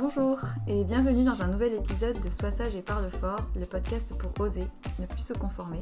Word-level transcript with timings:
Bonjour 0.00 0.38
et 0.68 0.84
bienvenue 0.84 1.24
dans 1.24 1.42
un 1.42 1.48
nouvel 1.48 1.74
épisode 1.74 2.22
de 2.22 2.30
Sois 2.30 2.52
sage 2.52 2.76
et 2.76 2.82
parle 2.82 3.10
fort, 3.10 3.40
le 3.56 3.66
podcast 3.66 4.16
pour 4.16 4.30
oser, 4.40 4.62
ne 5.00 5.06
plus 5.06 5.22
se 5.22 5.32
conformer, 5.32 5.80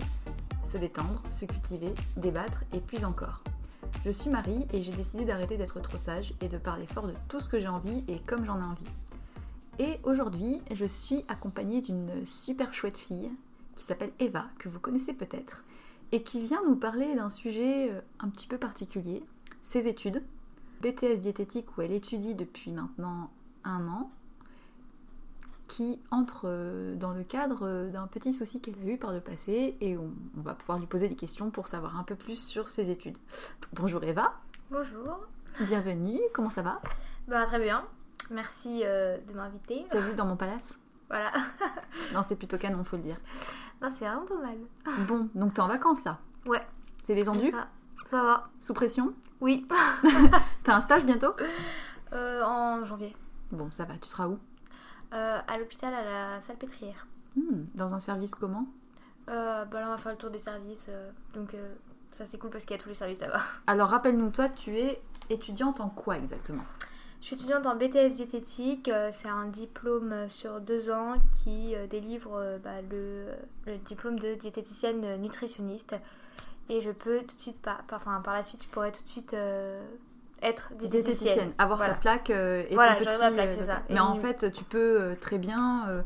se 0.65 0.79
détendre, 0.79 1.21
se 1.31 1.45
cultiver, 1.45 1.93
débattre 2.17 2.65
et 2.73 2.81
plus 2.81 3.05
encore. 3.05 3.43
Je 4.07 4.11
suis 4.11 4.31
Marie 4.31 4.67
et 4.73 4.83
j'ai 4.83 4.93
décidé 4.93 5.27
d'arrêter 5.27 5.59
d'être 5.59 5.83
trop 5.83 5.99
sage 5.99 6.33
et 6.41 6.49
de 6.49 6.57
parler 6.57 6.87
fort 6.87 7.09
de 7.09 7.13
tout 7.29 7.41
ce 7.41 7.51
que 7.51 7.61
j'ai 7.61 7.69
envie 7.69 8.05
et 8.09 8.19
comme 8.21 8.47
j'en 8.47 8.59
ai 8.59 8.65
envie. 8.65 8.87
Et 9.79 10.01
aujourd'hui, 10.03 10.63
je 10.71 10.87
suis 10.87 11.27
accompagnée 11.29 11.83
d'une 11.83 12.25
super 12.25 12.73
chouette 12.73 12.97
fille 12.97 13.31
qui 13.75 13.85
s'appelle 13.85 14.13
Eva, 14.19 14.47
que 14.59 14.71
vous 14.71 14.81
connaissez 14.81 15.13
peut-être, 15.13 15.63
et 16.13 16.23
qui 16.23 16.41
vient 16.41 16.63
nous 16.67 16.77
parler 16.77 17.15
d'un 17.17 17.29
sujet 17.29 17.91
euh, 17.91 18.01
un 18.21 18.31
petit 18.31 18.47
peu 18.47 18.57
particulier, 18.57 19.23
ses 19.63 19.89
études. 19.89 20.23
BTS 20.81 21.21
diététique 21.21 21.77
où 21.77 21.83
elle 21.83 21.93
étudie 21.93 22.35
depuis 22.35 22.71
maintenant 22.71 23.31
un 23.67 23.87
an 23.89 24.11
qui 25.69 26.01
entre 26.11 26.43
euh, 26.45 26.95
dans 26.95 27.13
le 27.13 27.25
cadre 27.25 27.67
euh, 27.67 27.91
d'un 27.91 28.07
petit 28.07 28.33
souci 28.33 28.61
qu'elle 28.61 28.79
a 28.83 28.87
eu 28.87 28.99
par 28.99 29.13
le 29.13 29.21
passé 29.21 29.77
et 29.81 29.97
on, 29.97 30.13
va 30.37 30.55
pouvoir 30.55 30.79
lui 30.79 30.87
poser 30.87 31.09
des 31.09 31.17
questions 31.17 31.51
pour 31.51 31.67
savoir 31.67 31.99
un 31.99 32.05
peu 32.05 32.15
plus 32.15 32.37
sur 32.37 32.71
ses 32.71 32.91
études. 32.91 33.19
bonjour 33.73 34.03
Eva. 34.05 34.35
Bonjour. 34.71 35.19
Bienvenue, 35.61 36.21
comment 36.33 36.51
ça 36.51 36.63
va? 36.63 36.81
Bah 37.29 37.47
très 37.47 37.59
bien, 37.59 37.85
merci 38.31 38.83
euh, 38.85 39.19
de 39.19 39.33
m'inviter. 39.33 39.87
T'as 39.91 40.01
vu 40.01 40.15
dans 40.15 40.27
mon 40.27 40.37
palace? 40.37 40.79
Voilà. 41.09 41.33
non, 42.15 42.23
c'est 42.25 42.37
plutôt 42.37 42.59
canon, 42.59 42.85
faut 42.85 42.97
le 42.97 43.03
dire. 43.03 43.17
Non, 43.83 43.91
c'est 43.91 44.07
vraiment 44.07 44.25
mal. 44.43 44.59
bon, 45.09 45.29
donc 45.35 45.55
t'es 45.55 45.61
en 45.61 45.69
vacances 45.69 46.05
là? 46.05 46.19
Ouais. 46.47 46.63
T'es 47.07 47.15
détendu 47.15 47.51
ça. 47.51 47.69
ça 48.07 48.23
va. 48.23 48.49
Sous 48.61 48.75
pression? 48.75 49.15
Oui. 49.41 49.67
T'as 50.63 50.77
un 50.77 50.81
stage 50.81 51.05
bientôt? 51.05 51.35
En 52.13 52.85
janvier. 52.85 53.15
Bon, 53.53 53.71
ça 53.71 53.85
va, 53.85 53.95
tu 53.99 54.09
seras 54.09 54.29
où? 54.29 54.39
Euh, 55.13 55.39
À 55.47 55.59
l'hôpital, 55.59 55.95
à 55.95 56.03
la 56.03 56.41
salpêtrière. 56.41 57.07
Hmm, 57.37 57.65
dans 57.75 57.95
un 57.95 58.01
service 58.01 58.35
comment? 58.35 58.67
Euh, 59.29 59.65
bah 59.65 59.81
Là, 59.81 59.89
on 59.89 59.91
va 59.91 59.99
faire 59.99 60.13
le 60.13 60.19
tour 60.19 60.31
des 60.31 60.39
services. 60.39 60.87
Euh, 60.89 61.11
donc, 61.35 61.55
ça, 62.15 62.27
c'est 62.27 62.39
cool 62.39 62.51
parce 62.51 62.65
qu'il 62.65 62.77
y 62.77 62.81
a 62.81 62.83
tous 62.83 62.89
les 62.89 62.95
services 62.95 63.21
là-bas. 63.21 63.41
Alors, 63.67 63.89
rappelle-nous, 63.89 64.31
toi, 64.31 64.49
tu 64.49 64.77
es 64.79 65.01
étudiante 65.31 65.81
en 65.81 65.89
quoi 65.89 66.17
exactement? 66.17 66.65
Je 67.21 67.27
suis 67.27 67.37
étudiante 67.37 67.67
en 67.67 67.75
BTS 67.75 68.17
diététique, 68.17 68.91
c'est 69.11 69.29
un 69.29 69.47
diplôme 69.47 70.29
sur 70.29 70.61
deux 70.61 70.91
ans 70.91 71.15
qui 71.33 71.75
délivre 71.91 72.59
bah, 72.63 72.83
le, 72.89 73.33
le, 73.67 73.79
diplôme 73.79 74.19
de 74.19 74.35
diététicienne 74.35 75.17
nutritionniste. 75.21 75.97
Et 76.69 76.81
je 76.81 76.91
peux 76.91 77.23
tout 77.23 77.35
de 77.35 77.41
suite, 77.41 77.61
par, 77.61 77.83
enfin 77.91 78.21
par 78.21 78.35
la 78.35 78.43
suite, 78.43 78.63
je 78.63 78.69
pourrais 78.69 78.93
tout 78.93 79.03
de 79.03 79.09
suite 79.09 79.35
être 80.43 80.73
diététicienne. 80.75 81.53
Avoir 81.59 81.79
ta 81.79 81.95
plaque 81.95 82.31
euh, 82.31 82.65
et 82.69 82.75
voilà, 82.75 82.95
ton 82.95 83.05
petit, 83.05 83.19
ma 83.19 83.31
plaque, 83.31 83.51
c'est 83.59 83.67
ça. 83.67 83.83
Mais 83.91 84.01
en 84.01 84.17
fait, 84.17 84.53
tu 84.53 84.65
peux 84.65 85.01
euh, 85.01 85.15
très 85.21 85.39
bien 85.39 85.89
euh, 85.89 86.03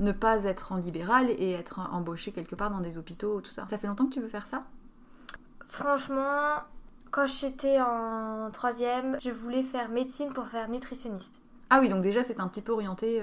ne 0.00 0.12
pas 0.12 0.44
être 0.44 0.72
en 0.72 0.76
libéral 0.76 1.30
et 1.30 1.52
être 1.52 1.80
embauché 1.92 2.32
quelque 2.32 2.54
part 2.54 2.70
dans 2.70 2.80
des 2.80 2.98
hôpitaux, 2.98 3.40
tout 3.40 3.50
ça. 3.50 3.66
Ça 3.68 3.78
fait 3.78 3.86
longtemps 3.86 4.06
que 4.06 4.14
tu 4.14 4.20
veux 4.20 4.28
faire 4.28 4.46
ça? 4.46 4.64
Franchement, 5.68 6.56
quand 7.10 7.26
j'étais 7.26 7.80
en 7.80 8.50
troisième, 8.52 9.18
je 9.20 9.30
voulais 9.30 9.62
faire 9.62 9.88
médecine 9.88 10.32
pour 10.32 10.46
faire 10.48 10.68
nutritionniste. 10.68 11.32
Ah 11.70 11.80
oui, 11.80 11.88
donc 11.88 12.02
déjà 12.02 12.22
c'est 12.22 12.38
un 12.38 12.48
petit 12.48 12.60
peu 12.60 12.72
orienté 12.72 13.22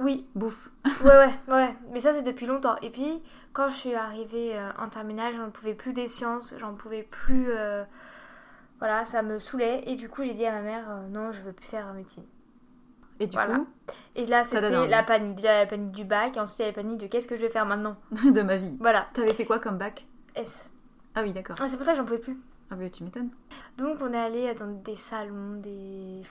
oui. 0.00 0.26
bouffe. 0.34 0.70
ouais, 1.02 1.08
ouais, 1.08 1.34
ouais. 1.48 1.76
Mais 1.92 2.00
ça 2.00 2.12
c'est 2.12 2.20
depuis 2.20 2.44
longtemps. 2.44 2.76
Et 2.82 2.90
puis, 2.90 3.22
quand 3.54 3.68
je 3.68 3.74
suis 3.74 3.94
arrivée 3.94 4.54
en 4.78 4.90
terminale, 4.90 5.32
j'en 5.34 5.50
pouvais 5.50 5.72
plus 5.72 5.94
des 5.94 6.06
sciences, 6.06 6.52
j'en 6.58 6.74
pouvais 6.74 7.02
plus 7.02 7.54
voilà, 8.80 9.04
ça 9.04 9.22
me 9.22 9.38
saoulait 9.38 9.82
et 9.86 9.96
du 9.96 10.08
coup 10.08 10.24
j'ai 10.24 10.34
dit 10.34 10.44
à 10.44 10.52
ma 10.52 10.62
mère 10.62 10.90
euh, 10.90 11.08
non, 11.08 11.30
je 11.32 11.40
veux 11.40 11.52
plus 11.52 11.66
faire 11.66 11.92
médecine. 11.94 12.24
Et 13.20 13.26
du 13.26 13.36
coup 13.36 13.66
Et 14.16 14.26
là 14.26 14.44
c'était 14.44 14.86
la 14.88 15.02
panique, 15.02 15.36
déjà 15.36 15.60
la 15.60 15.66
panique 15.66 15.92
du 15.92 16.04
bac 16.04 16.36
et 16.36 16.40
ensuite 16.40 16.58
il 16.58 16.62
y 16.62 16.64
a 16.64 16.68
la 16.68 16.74
panique 16.74 16.98
de 16.98 17.06
qu'est-ce 17.06 17.28
que 17.28 17.36
je 17.36 17.42
vais 17.42 17.50
faire 17.50 17.66
maintenant 17.66 17.96
de 18.24 18.42
ma 18.42 18.56
vie. 18.56 18.76
Voilà. 18.80 19.06
T'avais 19.12 19.34
fait 19.34 19.44
quoi 19.44 19.58
comme 19.58 19.78
bac 19.78 20.06
S. 20.34 20.68
Ah 21.14 21.22
oui, 21.22 21.32
d'accord. 21.32 21.56
Ah, 21.60 21.68
c'est 21.68 21.76
pour 21.76 21.84
ça 21.84 21.92
que 21.92 21.98
j'en 21.98 22.04
pouvais 22.04 22.18
plus. 22.18 22.38
Ah 22.70 22.76
bah 22.76 22.88
tu 22.88 23.04
m'étonnes. 23.04 23.30
Donc 23.76 23.98
on 24.00 24.12
est 24.12 24.18
allé 24.18 24.54
dans 24.54 24.68
des 24.68 24.96
salons, 24.96 25.56
des 25.56 26.22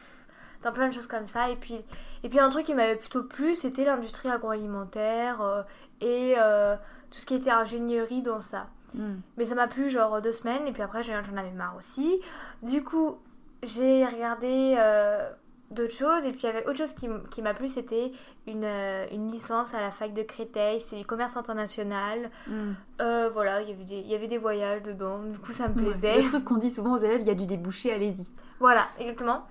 dans 0.62 0.72
plein 0.72 0.88
de 0.88 0.94
choses 0.94 1.08
comme 1.08 1.28
ça. 1.28 1.50
Et 1.50 1.56
puis, 1.56 1.76
et 2.24 2.30
puis 2.30 2.40
un 2.40 2.50
truc 2.50 2.66
qui 2.66 2.74
m'avait 2.74 2.96
plutôt 2.96 3.24
plu, 3.24 3.56
c'était 3.56 3.86
l'industrie 3.86 4.30
agroalimentaire 4.30 5.42
euh, 5.42 5.64
et 6.02 6.36
euh, 6.38 6.76
tout 7.12 7.20
ce 7.20 7.26
qui 7.26 7.36
était 7.36 7.52
ingénierie 7.52 8.22
dans 8.22 8.42
ça. 8.42 8.68
Hmm. 8.94 9.18
Mais 9.38 9.46
ça 9.46 9.56
m'a 9.56 9.68
plu 9.68 9.90
genre 9.90 10.22
deux 10.22 10.32
semaines 10.32 10.68
et 10.68 10.72
puis 10.72 10.82
après 10.82 11.04
j'en 11.04 11.16
avais 11.38 11.52
marre 11.52 11.76
aussi. 11.78 12.22
Du 12.64 12.84
coup, 12.84 13.18
j'ai 13.64 14.06
regardé 14.06 14.76
euh, 14.78 15.30
d'autres 15.72 15.94
choses 15.94 16.26
et 16.26 16.32
puis 16.32 16.42
il 16.44 16.46
y 16.46 16.50
avait 16.50 16.66
autre 16.66 16.78
chose 16.78 16.94
qui, 16.94 17.08
qui 17.30 17.42
m'a 17.42 17.54
plu, 17.54 17.68
c'était 17.68 18.12
une, 18.48 18.64
euh, 18.64 19.06
une 19.12 19.30
licence 19.30 19.74
à 19.74 19.82
la 19.82 19.92
fac 19.92 20.14
de 20.14 20.24
Créteil, 20.24 20.82
c'est 20.82 20.98
du 20.98 21.06
commerce 21.06 21.38
international. 21.38 22.32
Hmm. 22.48 22.72
Euh, 23.02 23.30
voilà, 23.32 23.62
il 23.62 23.70
y, 23.70 24.16
avait 24.16 24.28
des, 24.28 24.38
voyages 24.38 24.84
dedans, 24.84 25.20
du 25.20 25.38
coup 25.38 25.52
ça 25.52 25.68
me 25.68 25.76
Ouais. 25.76 25.92
plaisait. 25.92 26.22
Le 26.22 26.28
truc 26.28 26.46
qu'on 26.46 26.58
dit 26.58 26.72
souvent 26.72 26.94
aux 26.94 27.00
élèves, 27.00 27.22
il 27.22 27.28
y 27.28 27.32
a 27.32 27.36
du 27.36 27.46
débouché, 27.46 27.94
allez-y. 27.94 28.28
Voilà, 28.60 28.86
exactement. 29.00 29.46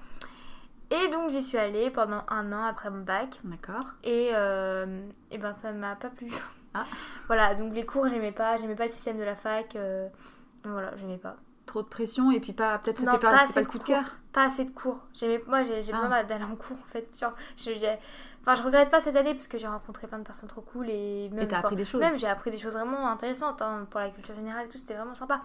Et 0.91 1.09
donc 1.13 1.31
j'y 1.31 1.43
suis 1.43 1.59
allée 1.59 1.91
pendant 1.91 2.23
un 2.29 2.53
an 2.53 2.65
après 2.65 2.91
mon 2.91 3.03
bac. 3.03 3.39
D'accord. 3.45 3.85
Et, 4.05 4.31
euh, 4.33 5.03
et 5.31 5.39
ben 5.39 5.53
ça 5.53 5.71
m'a 5.73 5.97
pas 5.97 6.09
plu. 6.09 6.33
Ah. 6.81 6.87
Voilà, 7.27 7.55
donc 7.55 7.75
les 7.75 7.85
cours 7.87 8.09
j'aimais 8.09 8.33
pas, 8.33 8.57
j'aimais 8.57 8.75
pas 8.77 8.85
le 8.85 8.91
système 8.91 9.19
de 9.19 9.25
la 9.25 9.37
fac. 9.37 9.77
euh, 9.77 10.09
voilà, 10.65 10.97
j'aimais 10.97 11.19
pas. 11.19 11.37
Trop 11.67 11.83
de 11.83 11.89
pression 11.89 12.31
et 12.31 12.41
puis 12.41 12.53
pas 12.55 12.79
peut-être 12.79 12.99
c'était 12.99 13.11
pas, 13.13 13.19
pas 13.19 13.37
pas 13.47 13.61
le 13.61 13.67
de 13.67 13.71
coup 13.71 13.79
de 13.79 13.85
cours. 13.85 13.95
cœur. 13.95 14.17
Pas 14.33 14.45
assez 14.45 14.65
de 14.65 14.71
cours. 14.71 14.99
J'aimais, 15.15 15.43
moi 15.47 15.63
j'ai 15.63 15.83
Ah. 15.93 16.01
besoin 16.03 16.25
d'aller 16.25 16.45
en 16.45 16.57
cours 16.57 16.77
en 16.83 16.91
fait. 16.93 17.07
Genre, 17.21 17.35
je, 17.59 17.71
enfin, 18.41 18.55
je 18.55 18.63
regrette 18.63 18.89
pas 18.89 19.01
cette 19.01 19.17
année 19.17 19.35
parce 19.35 19.49
que 19.49 19.59
j'ai 19.59 19.67
rencontré 19.67 20.07
plein 20.07 20.19
de 20.19 20.25
personnes 20.25 20.49
trop 20.49 20.63
cool 20.63 20.89
et 20.89 21.29
même, 21.31 21.47
Et 21.49 21.55
appris 21.55 21.77
des 21.77 21.85
choses. 21.85 22.01
même 22.01 22.17
j'ai 22.17 22.27
appris 22.29 22.51
des 22.51 22.57
choses 22.59 22.73
vraiment 22.73 23.09
intéressantes 23.11 23.61
hein, 23.61 23.87
pour 23.91 24.01
la 24.01 24.09
culture 24.11 24.35
générale 24.35 24.65
et 24.67 24.69
tout, 24.71 24.79
c'était 24.79 24.95
vraiment 24.95 25.15
sympa. 25.15 25.43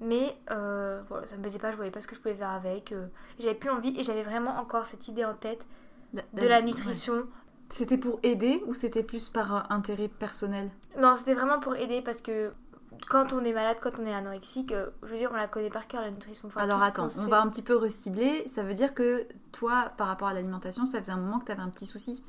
Mais 0.00 0.36
euh, 0.50 1.00
voilà, 1.08 1.26
ça 1.26 1.36
me 1.36 1.40
plaisait 1.40 1.58
pas, 1.60 1.70
je 1.70 1.76
voyais 1.76 1.90
pas 1.92 2.00
ce 2.00 2.08
que 2.08 2.14
je 2.14 2.20
pouvais 2.20 2.34
faire 2.34 2.50
avec. 2.50 2.92
euh, 2.92 3.06
j'avais 3.38 3.54
plus 3.54 3.70
envie 3.70 3.98
et 3.98 4.04
j'avais 4.04 4.22
vraiment 4.24 4.58
encore 4.58 4.84
cette 4.84 5.08
idée 5.08 5.24
en 5.24 5.34
tête 5.34 5.64
de 6.12 6.46
la 6.46 6.60
ouais. 6.60 6.62
C'était 7.74 7.98
pour 7.98 8.20
aider 8.22 8.62
ou 8.68 8.74
c'était 8.74 9.02
plus 9.02 9.28
par 9.28 9.70
intérêt 9.72 10.06
personnel? 10.06 10.70
Non, 10.96 11.16
c'était 11.16 11.34
vraiment 11.34 11.58
pour 11.58 11.74
aider 11.74 12.02
parce 12.02 12.22
que 12.22 12.52
quand 13.08 13.32
on 13.32 13.44
est 13.44 13.52
malade, 13.52 13.78
quand 13.82 13.98
on 13.98 14.06
est 14.06 14.14
anorexique, 14.14 14.70
euh, 14.70 14.90
je 15.02 15.08
veux 15.08 15.18
dire, 15.18 15.30
on 15.32 15.36
la 15.36 15.48
connaît 15.48 15.70
par 15.70 15.88
cœur 15.88 16.00
la 16.00 16.12
nutrition. 16.12 16.46
Enfin, 16.46 16.60
Alors 16.60 16.80
attends, 16.80 17.08
on 17.18 17.26
va 17.26 17.40
un 17.40 17.48
petit 17.48 17.62
peu 17.62 17.74
recibler. 17.74 18.46
Ça 18.46 18.62
veut 18.62 18.74
dire 18.74 18.94
que 18.94 19.26
toi, 19.50 19.90
par 19.96 20.06
rapport 20.06 20.28
à 20.28 20.34
l'alimentation, 20.34 20.86
ça 20.86 21.00
faisait 21.00 21.10
un 21.10 21.16
moment 21.16 21.40
que 21.40 21.46
tu 21.46 21.52
avais 21.52 21.62
un 21.62 21.68
petit 21.68 21.86
souci? 21.86 22.22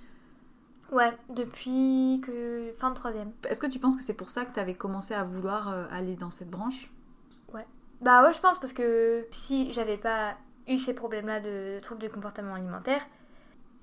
Ouais, 0.91 1.15
depuis 1.29 2.21
que 2.25 2.71
fin 2.79 2.89
de 2.89 2.95
troisième. 2.95 3.31
Est-ce 3.47 3.59
que 3.59 3.67
tu 3.67 3.77
penses 3.77 3.95
que 3.95 4.01
c'est 4.03 4.15
pour 4.15 4.31
ça 4.31 4.45
que 4.45 4.53
tu 4.55 4.59
avais 4.59 4.73
commencé 4.73 5.13
à 5.13 5.23
vouloir 5.23 5.71
euh, 5.71 5.85
aller 5.91 6.15
dans 6.15 6.31
cette 6.31 6.49
branche? 6.49 6.89
Bah 8.01 8.23
ouais, 8.23 8.33
je 8.33 8.39
pense 8.39 8.59
parce 8.59 8.73
que 8.73 9.25
si 9.31 9.71
j'avais 9.71 9.97
pas 9.97 10.35
eu 10.67 10.77
ces 10.77 10.93
problèmes-là 10.93 11.39
de, 11.39 11.75
de 11.75 11.79
troubles 11.79 12.01
du 12.01 12.09
comportement 12.09 12.55
alimentaire, 12.55 13.01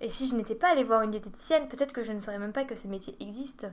et 0.02 0.08
si 0.08 0.26
je 0.26 0.34
n'étais 0.34 0.56
pas 0.56 0.72
allée 0.72 0.82
voir 0.82 1.02
une 1.02 1.12
diététicienne, 1.12 1.68
peut-être 1.68 1.92
que 1.92 2.02
je 2.02 2.12
ne 2.12 2.18
saurais 2.18 2.40
même 2.40 2.52
pas 2.52 2.64
que 2.64 2.74
ce 2.74 2.88
métier 2.88 3.14
existe. 3.20 3.66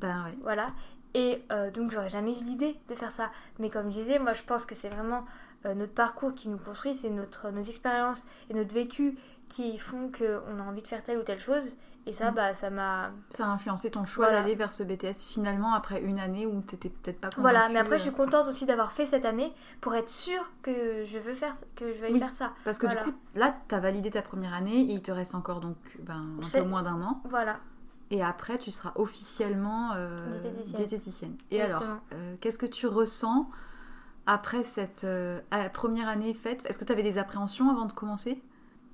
Ben 0.00 0.24
ouais. 0.24 0.36
Voilà. 0.42 0.68
Et 1.12 1.42
euh, 1.52 1.70
donc 1.70 1.92
j'aurais 1.92 2.08
jamais 2.08 2.32
eu 2.32 2.42
l'idée 2.42 2.76
de 2.88 2.94
faire 2.94 3.10
ça. 3.10 3.30
Mais 3.58 3.68
comme 3.68 3.92
je 3.92 4.00
disais, 4.00 4.18
moi 4.18 4.32
je 4.32 4.42
pense 4.42 4.64
que 4.64 4.74
c'est 4.74 4.88
vraiment 4.88 5.26
euh, 5.66 5.74
notre 5.74 5.92
parcours 5.92 6.34
qui 6.34 6.48
nous 6.48 6.56
construit, 6.56 6.94
c'est 6.94 7.10
notre, 7.10 7.50
nos 7.50 7.62
expériences 7.62 8.24
et 8.48 8.54
notre 8.54 8.72
vécu 8.72 9.18
qui 9.48 9.76
font 9.78 10.10
qu'on 10.10 10.58
a 10.58 10.62
envie 10.62 10.82
de 10.82 10.88
faire 10.88 11.02
telle 11.02 11.18
ou 11.18 11.22
telle 11.22 11.40
chose. 11.40 11.76
Et 12.08 12.12
ça, 12.12 12.30
Mm. 12.30 12.34
bah 12.34 12.54
ça 12.54 12.70
m'a... 12.70 13.10
Ça 13.30 13.46
a 13.46 13.48
influencé 13.48 13.90
ton 13.90 14.04
choix 14.04 14.26
Voilà. 14.26 14.42
d'aller 14.42 14.54
vers 14.54 14.72
ce 14.72 14.84
BTS 14.84 15.26
finalement 15.28 15.74
après 15.74 16.00
une 16.00 16.20
année 16.20 16.46
où 16.46 16.60
t'étais 16.60 16.88
peut-être 16.88 17.20
pas 17.20 17.30
convaincue. 17.30 17.40
Voilà, 17.40 17.68
mais 17.68 17.80
après 17.80 17.98
je 17.98 18.02
euh, 18.02 18.06
suis 18.06 18.14
contente 18.14 18.46
aussi 18.46 18.64
d'avoir 18.64 18.92
fait 18.92 19.06
cette 19.06 19.24
année 19.24 19.52
pour 19.80 19.94
être 19.96 20.08
sûre 20.08 20.48
que 20.62 21.04
je 21.04 21.18
veux 21.18 21.34
faire 21.34 21.54
que 21.74 21.92
je 21.92 21.98
vais 22.00 22.12
Oui. 22.12 22.20
faire 22.20 22.30
ça. 22.30 22.52
Parce 22.64 22.78
que 22.78 22.86
Voilà. 22.86 23.02
du 23.04 23.10
coup, 23.12 23.18
là, 23.34 23.56
t'as 23.66 23.80
validé 23.80 24.10
ta 24.10 24.22
première 24.22 24.54
année 24.54 24.76
et 24.82 24.92
il 24.92 25.02
te 25.02 25.10
reste 25.10 25.34
encore 25.34 25.58
donc 25.60 25.76
ben, 26.00 26.24
un 26.40 26.48
peu 26.60 26.64
moins 26.64 26.84
d'un 26.84 27.02
an. 27.02 27.20
Voilà. 27.28 27.56
Et 28.12 28.22
après, 28.22 28.56
tu 28.58 28.70
seras 28.70 28.92
officiellement 28.94 29.90
euh, 29.96 30.16
Diététicienne. 30.30 30.76
diététicienne. 30.76 31.36
Et 31.50 31.56
Exactement. 31.56 31.90
alors, 31.90 32.00
euh, 32.14 32.36
qu'est-ce 32.40 32.58
que 32.58 32.66
tu 32.66 32.86
ressens 32.86 33.50
après 34.26 34.62
cette 34.62 35.02
euh, 35.02 35.40
euh, 35.52 35.68
première 35.70 36.08
année 36.08 36.32
faite? 36.34 36.64
Est-ce 36.68 36.78
que 36.78 36.84
tu 36.84 36.92
avais 36.92 37.02
des 37.02 37.18
appréhensions 37.18 37.68
avant 37.68 37.86
de 37.86 37.92
commencer? 37.92 38.40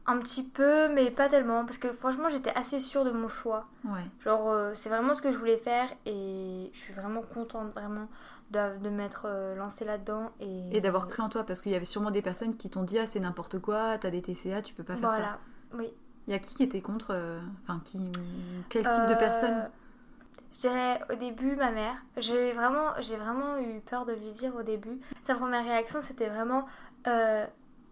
Un 0.06 0.18
petit 0.18 0.42
peu, 0.42 0.88
mais 0.88 1.10
pas 1.12 1.28
tellement, 1.28 1.64
parce 1.64 1.78
que 1.78 1.92
franchement 1.92 2.28
j'étais 2.28 2.52
assez 2.56 2.80
sûre 2.80 3.04
de 3.04 3.12
mon 3.12 3.28
choix. 3.28 3.66
Ouais. 3.84 4.00
Genre 4.20 4.50
euh, 4.50 4.72
c'est 4.74 4.88
vraiment 4.88 5.14
ce 5.14 5.22
que 5.22 5.30
je 5.30 5.38
voulais 5.38 5.56
faire 5.58 5.88
et 6.06 6.70
je 6.72 6.78
suis 6.78 6.92
vraiment 6.92 7.22
contente 7.22 7.72
vraiment 7.72 8.08
de, 8.50 8.78
de 8.82 8.88
m'être 8.90 9.26
euh, 9.26 9.54
lancée 9.54 9.84
là-dedans. 9.84 10.30
Et, 10.40 10.76
Et 10.76 10.80
d'avoir 10.80 11.06
cru 11.06 11.22
en 11.22 11.28
toi, 11.28 11.44
parce 11.44 11.62
qu'il 11.62 11.70
y 11.72 11.76
avait 11.76 11.84
sûrement 11.84 12.10
des 12.10 12.20
personnes 12.22 12.56
qui 12.56 12.68
t'ont 12.68 12.82
dit 12.82 12.98
Ah, 12.98 13.06
c'est 13.06 13.20
n'importe 13.20 13.60
quoi, 13.60 13.96
t'as 13.98 14.10
des 14.10 14.22
TCA, 14.22 14.60
tu 14.62 14.74
peux 14.74 14.82
pas 14.82 14.96
faire 14.96 15.10
ça. 15.10 15.16
Voilà, 15.16 15.38
oui. 15.74 15.88
Il 16.26 16.32
y 16.32 16.36
a 16.36 16.38
qui 16.40 16.54
qui 16.54 16.62
était 16.64 16.80
contre 16.80 17.08
euh, 17.10 17.40
Enfin, 17.62 17.80
qui. 17.84 17.98
Quel 18.68 18.82
type 18.82 19.06
de 19.06 19.12
Euh, 19.12 19.16
personne 19.16 19.70
Je 20.54 20.60
dirais 20.60 21.00
au 21.10 21.14
début 21.14 21.54
ma 21.56 21.70
mère. 21.70 21.94
J'ai 22.16 22.52
vraiment, 22.52 22.88
j'ai 23.00 23.16
vraiment 23.16 23.56
eu 23.58 23.80
peur 23.80 24.04
de 24.04 24.12
lui 24.12 24.30
dire 24.32 24.54
au 24.56 24.62
début. 24.62 25.00
Sa 25.26 25.34
première 25.36 25.64
réaction 25.64 26.00
c'était 26.00 26.28
vraiment 26.28 26.66
euh, 27.06 27.46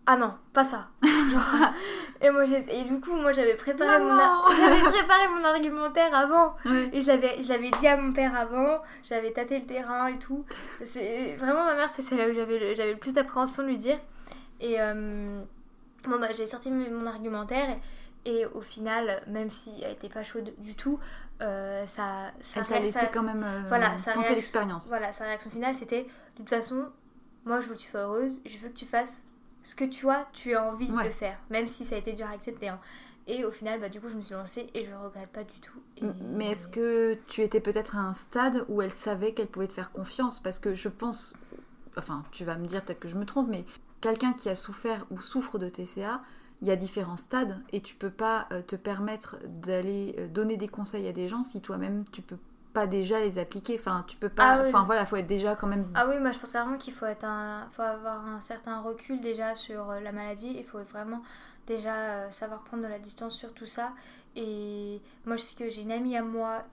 ah 0.06 0.16
non, 0.16 0.34
pas 0.52 0.64
ça. 0.64 0.88
Genre, 1.02 1.42
et 2.22 2.30
moi 2.30 2.44
et 2.44 2.84
du 2.84 3.00
coup 3.00 3.14
moi 3.14 3.32
j'avais 3.32 3.54
préparé 3.54 3.98
mon 4.00 4.06
Maman 4.06 4.22
ar- 4.44 4.52
j'avais 4.56 4.80
préparé 4.80 5.28
mon 5.28 5.44
argumentaire 5.44 6.12
avant 6.14 6.56
et 6.92 7.00
je 7.00 7.06
l'avais 7.06 7.42
je 7.42 7.48
l'avais 7.48 7.70
dit 7.70 7.86
à 7.86 7.96
mon 7.96 8.12
père 8.12 8.34
avant. 8.36 8.80
J'avais 9.04 9.30
tâté 9.32 9.60
le 9.60 9.66
terrain 9.66 10.08
et 10.08 10.18
tout. 10.18 10.44
C'est 10.82 11.36
vraiment 11.36 11.64
ma 11.64 11.74
mère 11.74 11.88
c'est 11.90 12.02
celle 12.02 12.30
où 12.30 12.34
j'avais 12.34 12.58
le, 12.58 12.74
j'avais 12.74 12.92
le 12.94 12.98
plus 12.98 13.12
d'appréhension 13.14 13.62
de 13.62 13.68
lui 13.68 13.78
dire. 13.78 13.98
Et 14.60 14.80
euh, 14.80 15.40
bon 16.04 16.18
bah 16.18 16.28
j'ai 16.34 16.46
sorti 16.46 16.70
mon 16.70 17.06
argumentaire. 17.06 17.76
Et 18.26 18.44
au 18.46 18.60
final, 18.60 19.22
même 19.28 19.48
si 19.48 19.72
elle 19.82 19.92
était 19.92 20.10
pas 20.10 20.22
chaude 20.22 20.52
du 20.58 20.74
tout, 20.74 20.98
euh, 21.40 21.86
ça, 21.86 22.32
ça, 22.42 22.60
Elle 22.60 22.66
t'a 22.66 22.78
laissé 22.80 22.92
ça- 22.98 23.06
quand 23.06 23.22
même 23.22 23.42
euh, 23.42 23.62
voilà, 23.66 23.90
tenter 23.90 24.10
réaction- 24.18 24.34
l'expérience. 24.34 24.88
Voilà, 24.88 25.10
sa 25.12 25.24
réaction 25.24 25.48
finale 25.50 25.74
c'était 25.74 26.02
de 26.02 26.08
toute 26.36 26.50
façon, 26.50 26.86
moi 27.46 27.60
je 27.60 27.68
veux 27.68 27.76
que 27.76 27.80
tu 27.80 27.88
sois 27.88 28.00
heureuse, 28.00 28.42
je 28.44 28.58
veux 28.58 28.68
que 28.68 28.76
tu 28.76 28.84
fasses 28.84 29.22
ce 29.62 29.74
que 29.74 29.84
tu 29.84 30.08
as, 30.08 30.26
tu 30.32 30.54
as 30.54 30.64
envie 30.64 30.90
Ouais. 30.90 31.04
de 31.04 31.10
faire, 31.10 31.38
même 31.50 31.68
si 31.68 31.84
ça 31.84 31.94
a 31.96 31.98
été 31.98 32.12
dur 32.12 32.26
à 32.26 32.30
accepter. 32.30 32.68
hein. 32.68 32.80
Et 33.26 33.44
au 33.44 33.50
final, 33.50 33.78
bah, 33.80 33.88
du 33.88 34.00
coup, 34.00 34.08
je 34.08 34.16
me 34.16 34.22
suis 34.22 34.34
lancée 34.34 34.66
et 34.74 34.86
je 34.86 34.92
regrette 34.94 35.28
pas 35.28 35.44
du 35.44 35.60
tout. 35.60 35.78
Et- 35.98 36.02
Mais 36.34 36.52
est-ce 36.52 36.66
que 36.66 37.16
tu 37.28 37.42
étais 37.42 37.60
peut-être 37.60 37.94
à 37.96 38.00
un 38.00 38.14
stade 38.14 38.64
où 38.68 38.82
elle 38.82 38.90
savait 38.90 39.34
qu'elle 39.34 39.46
pouvait 39.46 39.68
te 39.68 39.72
faire 39.74 39.92
confiance? 39.92 40.40
Parce 40.40 40.58
que 40.58 40.74
je 40.74 40.88
pense, 40.88 41.36
enfin 41.96 42.22
tu 42.32 42.44
vas 42.44 42.56
me 42.56 42.66
dire 42.66 42.82
peut-être 42.84 42.98
que 43.00 43.08
je 43.08 43.16
me 43.16 43.24
trompe, 43.26 43.48
mais 43.48 43.64
quelqu'un 44.00 44.32
qui 44.32 44.48
a 44.48 44.56
souffert 44.56 45.06
ou 45.10 45.18
souffre 45.20 45.58
de 45.58 45.68
TCA, 45.68 46.22
il 46.62 46.68
y 46.68 46.70
a 46.70 46.76
différents 46.76 47.16
stades 47.16 47.62
et 47.72 47.80
tu 47.82 47.94
peux 47.94 48.10
pas 48.10 48.48
euh, 48.52 48.62
te 48.62 48.74
permettre 48.76 49.36
d'aller 49.46 50.14
euh, 50.18 50.26
donner 50.28 50.56
des 50.56 50.68
conseils 50.68 51.06
à 51.06 51.12
des 51.12 51.28
gens 51.28 51.42
si 51.44 51.60
toi-même 51.62 52.04
tu 52.12 52.22
peux 52.22 52.36
pas 52.72 52.86
déjà 52.86 53.20
les 53.20 53.38
appliquer. 53.38 53.76
Enfin 53.78 54.04
tu 54.06 54.16
peux 54.16 54.28
pas, 54.28 54.54
Ah 54.54 54.62
oui. 54.62 54.68
enfin 54.68 54.84
voilà, 54.84 55.06
faut 55.06 55.16
être 55.16 55.26
déjà 55.26 55.56
quand 55.56 55.66
même. 55.66 55.86
Ah 55.94 56.06
oui, 56.08 56.18
moi 56.20 56.32
je 56.32 56.38
pense 56.38 56.52
vraiment 56.52 56.76
qu'il 56.78 56.92
faut, 56.94 57.06
être 57.06 57.24
un... 57.24 57.68
faut 57.70 57.82
avoir 57.82 58.26
un 58.26 58.40
certain 58.40 58.80
recul 58.80 59.20
déjà 59.20 59.54
sur 59.54 59.90
euh, 59.90 60.00
la 60.00 60.12
maladie. 60.12 60.54
Il 60.56 60.64
faut 60.64 60.78
vraiment 60.80 61.22
déjà 61.66 61.94
euh, 61.94 62.30
savoir 62.30 62.62
prendre 62.62 62.82
de 62.82 62.88
la 62.88 62.98
distance 62.98 63.34
sur 63.36 63.52
tout 63.54 63.66
ça. 63.66 63.92
Et 64.36 65.00
moi 65.26 65.36
je 65.36 65.42
sais 65.42 65.56
que 65.56 65.68
j'ai 65.70 65.82
une 65.82 65.92
amie 65.92 66.16
à 66.16 66.22
moi 66.22 66.64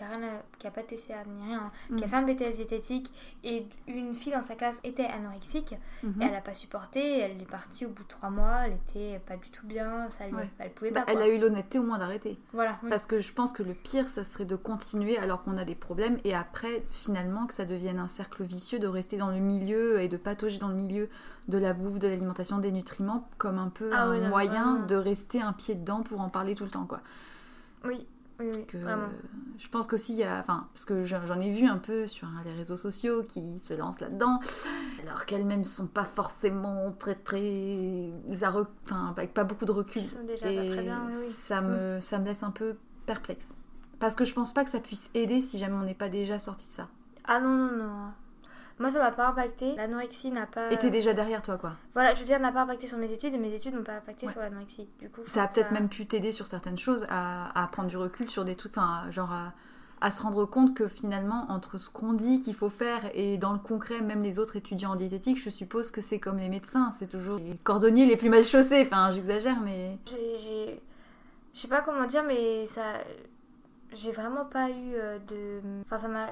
a, 0.00 0.08
rien 0.08 0.22
à- 0.22 0.42
qui 0.58 0.66
a 0.66 0.70
pas 0.70 0.82
de 0.82 0.86
TCA 0.86 1.24
ni 1.26 1.46
rien, 1.48 1.60
hein, 1.90 1.96
qui 1.96 2.02
a 2.04 2.06
Mm. 2.06 2.10
fait 2.10 2.16
un 2.16 2.22
BTS 2.22 2.56
diététique 2.56 3.12
et 3.44 3.66
une 3.86 4.14
fille 4.14 4.32
dans 4.32 4.42
sa 4.42 4.54
classe 4.54 4.78
était 4.84 5.06
anorexique. 5.06 5.74
Mhm. 6.02 6.22
Et 6.22 6.24
elle 6.26 6.34
a 6.34 6.40
pas 6.40 6.54
supporté, 6.54 7.18
elle 7.20 7.40
est 7.40 7.48
partie 7.50 7.86
au 7.86 7.90
bout 7.90 8.02
de 8.02 8.08
trois 8.08 8.30
mois, 8.30 8.66
elle 8.66 8.72
était 8.74 9.20
pas 9.26 9.36
du 9.36 9.50
tout 9.50 9.66
bien, 9.66 10.08
ça 10.10 10.26
lui- 10.26 10.34
Ouais. 10.34 10.48
elle 10.58 10.70
pouvait 10.72 10.90
Bah, 10.90 11.02
pas. 11.02 11.12
elle 11.12 11.22
a 11.22 11.28
eu 11.28 11.38
l'honnêteté 11.38 11.78
au 11.78 11.82
moins 11.84 11.98
d'arrêter. 11.98 12.38
Voilà, 12.52 12.78
oui. 12.82 12.90
Parce 12.90 13.06
que 13.06 13.20
je 13.20 13.32
pense 13.32 13.52
que 13.52 13.62
le 13.62 13.74
pire, 13.74 14.08
ça 14.08 14.24
serait 14.24 14.44
de 14.44 14.56
continuer 14.56 15.18
alors 15.18 15.42
qu'on 15.42 15.56
a 15.58 15.64
des 15.64 15.74
problèmes 15.74 16.18
et 16.24 16.34
après, 16.34 16.82
finalement, 16.90 17.46
que 17.46 17.54
ça 17.54 17.64
devienne 17.64 17.98
un 17.98 18.08
cercle 18.08 18.42
vicieux 18.44 18.78
de 18.78 18.86
rester 18.86 19.16
dans 19.16 19.30
le 19.30 19.38
milieu 19.38 20.00
et 20.00 20.08
de 20.08 20.16
patauger 20.16 20.58
dans 20.58 20.68
le 20.68 20.74
milieu 20.74 21.08
de 21.48 21.56
la 21.58 21.72
bouffe, 21.72 21.98
de 21.98 22.08
l'alimentation, 22.08 22.58
des 22.58 22.72
nutriments, 22.72 23.26
comme 23.38 23.58
un 23.58 23.68
peu 23.70 23.90
Ah 23.94 24.02
un 24.04 24.10
oui, 24.10 24.16
non, 24.18 24.22
mais 24.24 24.28
moyen 24.28 24.76
de 24.80 24.94
rester 24.96 25.40
un 25.40 25.52
pied 25.54 25.74
dedans 25.74 26.02
pour 26.02 26.20
en 26.20 26.28
parler 26.28 26.54
tout 26.54 26.64
le 26.64 26.70
temps, 26.70 26.84
quoi. 26.84 27.00
oui, 27.84 28.06
oui, 28.40 28.46
oui, 28.52 28.66
Que, 28.66 28.76
vraiment. 28.78 29.08
je 29.58 29.68
pense 29.68 29.86
qu'aussi, 29.86 30.12
il 30.12 30.18
y 30.18 30.24
a, 30.24 30.38
enfin, 30.38 30.68
parce 30.72 30.84
que 30.84 31.04
j'en 31.04 31.40
ai 31.40 31.52
vu 31.52 31.66
un 31.66 31.78
peu 31.78 32.06
sur 32.06 32.28
hein, 32.28 32.42
les 32.44 32.52
réseaux 32.52 32.76
sociaux 32.76 33.24
qui 33.24 33.58
se 33.60 33.74
lancent 33.74 34.00
là-dedans, 34.00 34.40
alors 35.02 35.24
qu'elles-mêmes 35.24 35.64
sont 35.64 35.86
pas 35.88 36.04
forcément 36.04 36.92
très, 36.92 37.14
très, 37.14 38.10
enfin, 38.84 39.08
avec 39.16 39.34
pas 39.34 39.44
beaucoup 39.44 39.64
de 39.64 39.72
recul. 39.72 40.02
Ils 40.02 40.08
sont 40.08 40.24
déjà 40.24 40.46
pas 40.46 40.52
Et 40.52 40.70
très 40.70 40.82
bien, 40.82 41.02
oui, 41.08 41.14
oui. 41.16 41.30
ça 41.30 41.60
me, 41.60 41.98
ça 42.00 42.18
me 42.18 42.24
laisse 42.26 42.42
un 42.42 42.50
peu 42.50 42.76
perplexe. 43.06 43.48
Parce 43.98 44.14
que 44.14 44.24
je 44.24 44.32
pense 44.32 44.54
pas 44.54 44.64
que 44.64 44.70
ça 44.70 44.80
puisse 44.80 45.10
aider 45.14 45.42
si 45.42 45.58
jamais 45.58 45.74
on 45.74 45.82
n'est 45.82 45.94
pas 45.94 46.08
déjà 46.08 46.38
sorti 46.38 46.68
de 46.68 46.72
ça. 46.72 46.88
Ah 47.24 47.40
non, 47.40 47.48
non, 47.50 47.76
non. 47.76 48.12
Moi 48.78 48.90
ça 48.92 48.98
m'a 48.98 49.10
pas 49.10 49.28
impacté. 49.28 49.74
L'anorexie 49.76 50.30
n'a 50.30 50.46
pas. 50.46 50.70
Et 50.72 50.78
t'es 50.78 50.90
déjà 50.90 51.12
derrière 51.12 51.42
toi, 51.42 51.56
quoi. 51.58 51.72
Voilà, 51.94 52.14
je 52.14 52.20
veux 52.20 52.26
dire, 52.26 52.38
n'a 52.40 52.52
pas 52.52 52.62
impacté 52.62 52.86
sur 52.86 52.98
mes 52.98 53.12
études 53.12 53.34
et 53.34 53.38
mes 53.38 53.54
études 53.54 53.74
n'ont 53.74 53.82
pas 53.82 53.94
impacté 53.96 54.26
Ouais. 54.26 54.32
sur 54.32 54.40
l'anorexie. 54.40 54.88
Du 55.00 55.08
coup, 55.10 55.20
Ça 55.26 55.42
a 55.44 55.48
peut-être 55.48 55.72
même 55.72 55.88
pu 55.88 56.06
t'aider 56.06 56.32
sur 56.32 56.46
certaines 56.46 56.78
choses 56.78 57.06
à, 57.10 57.60
à 57.62 57.66
prendre 57.68 57.88
du 57.88 57.96
recul 57.96 58.30
sur 58.30 58.44
des 58.44 58.54
trucs, 58.56 58.76
enfin, 58.76 59.10
genre 59.10 59.32
à, 59.32 59.52
à 60.00 60.12
se 60.12 60.22
rendre 60.22 60.44
compte 60.44 60.74
que 60.76 60.86
finalement, 60.86 61.46
entre 61.48 61.76
ce 61.78 61.90
qu'on 61.90 62.12
dit 62.12 62.40
qu'il 62.40 62.54
faut 62.54 62.70
faire 62.70 63.00
et 63.14 63.36
dans 63.36 63.52
le 63.52 63.58
concret, 63.58 64.00
même 64.00 64.22
les 64.22 64.38
autres 64.38 64.54
étudiants 64.54 64.92
en 64.92 64.96
diététique, 64.96 65.42
je 65.42 65.50
suppose 65.50 65.90
que 65.90 66.00
c'est 66.00 66.20
comme 66.20 66.38
les 66.38 66.48
médecins, 66.48 66.92
c'est 66.92 67.08
toujours 67.08 67.38
les 67.38 67.56
cordonniers 67.64 68.06
les 68.06 68.16
plus 68.16 68.28
mal 68.30 68.44
chaussés. 68.44 68.82
Enfin, 68.86 69.10
j'exagère, 69.10 69.58
mais. 69.60 69.98
J'ai. 70.06 70.80
Je 71.52 71.60
sais 71.62 71.68
pas 71.68 71.80
comment 71.80 72.04
dire, 72.06 72.22
mais 72.22 72.64
ça. 72.66 72.82
J'ai 73.92 74.12
vraiment 74.12 74.44
pas 74.44 74.70
eu 74.70 74.94
euh, 74.94 75.18
de. 75.18 75.60
Enfin, 75.86 75.98
ça 75.98 76.08
m'a. 76.08 76.28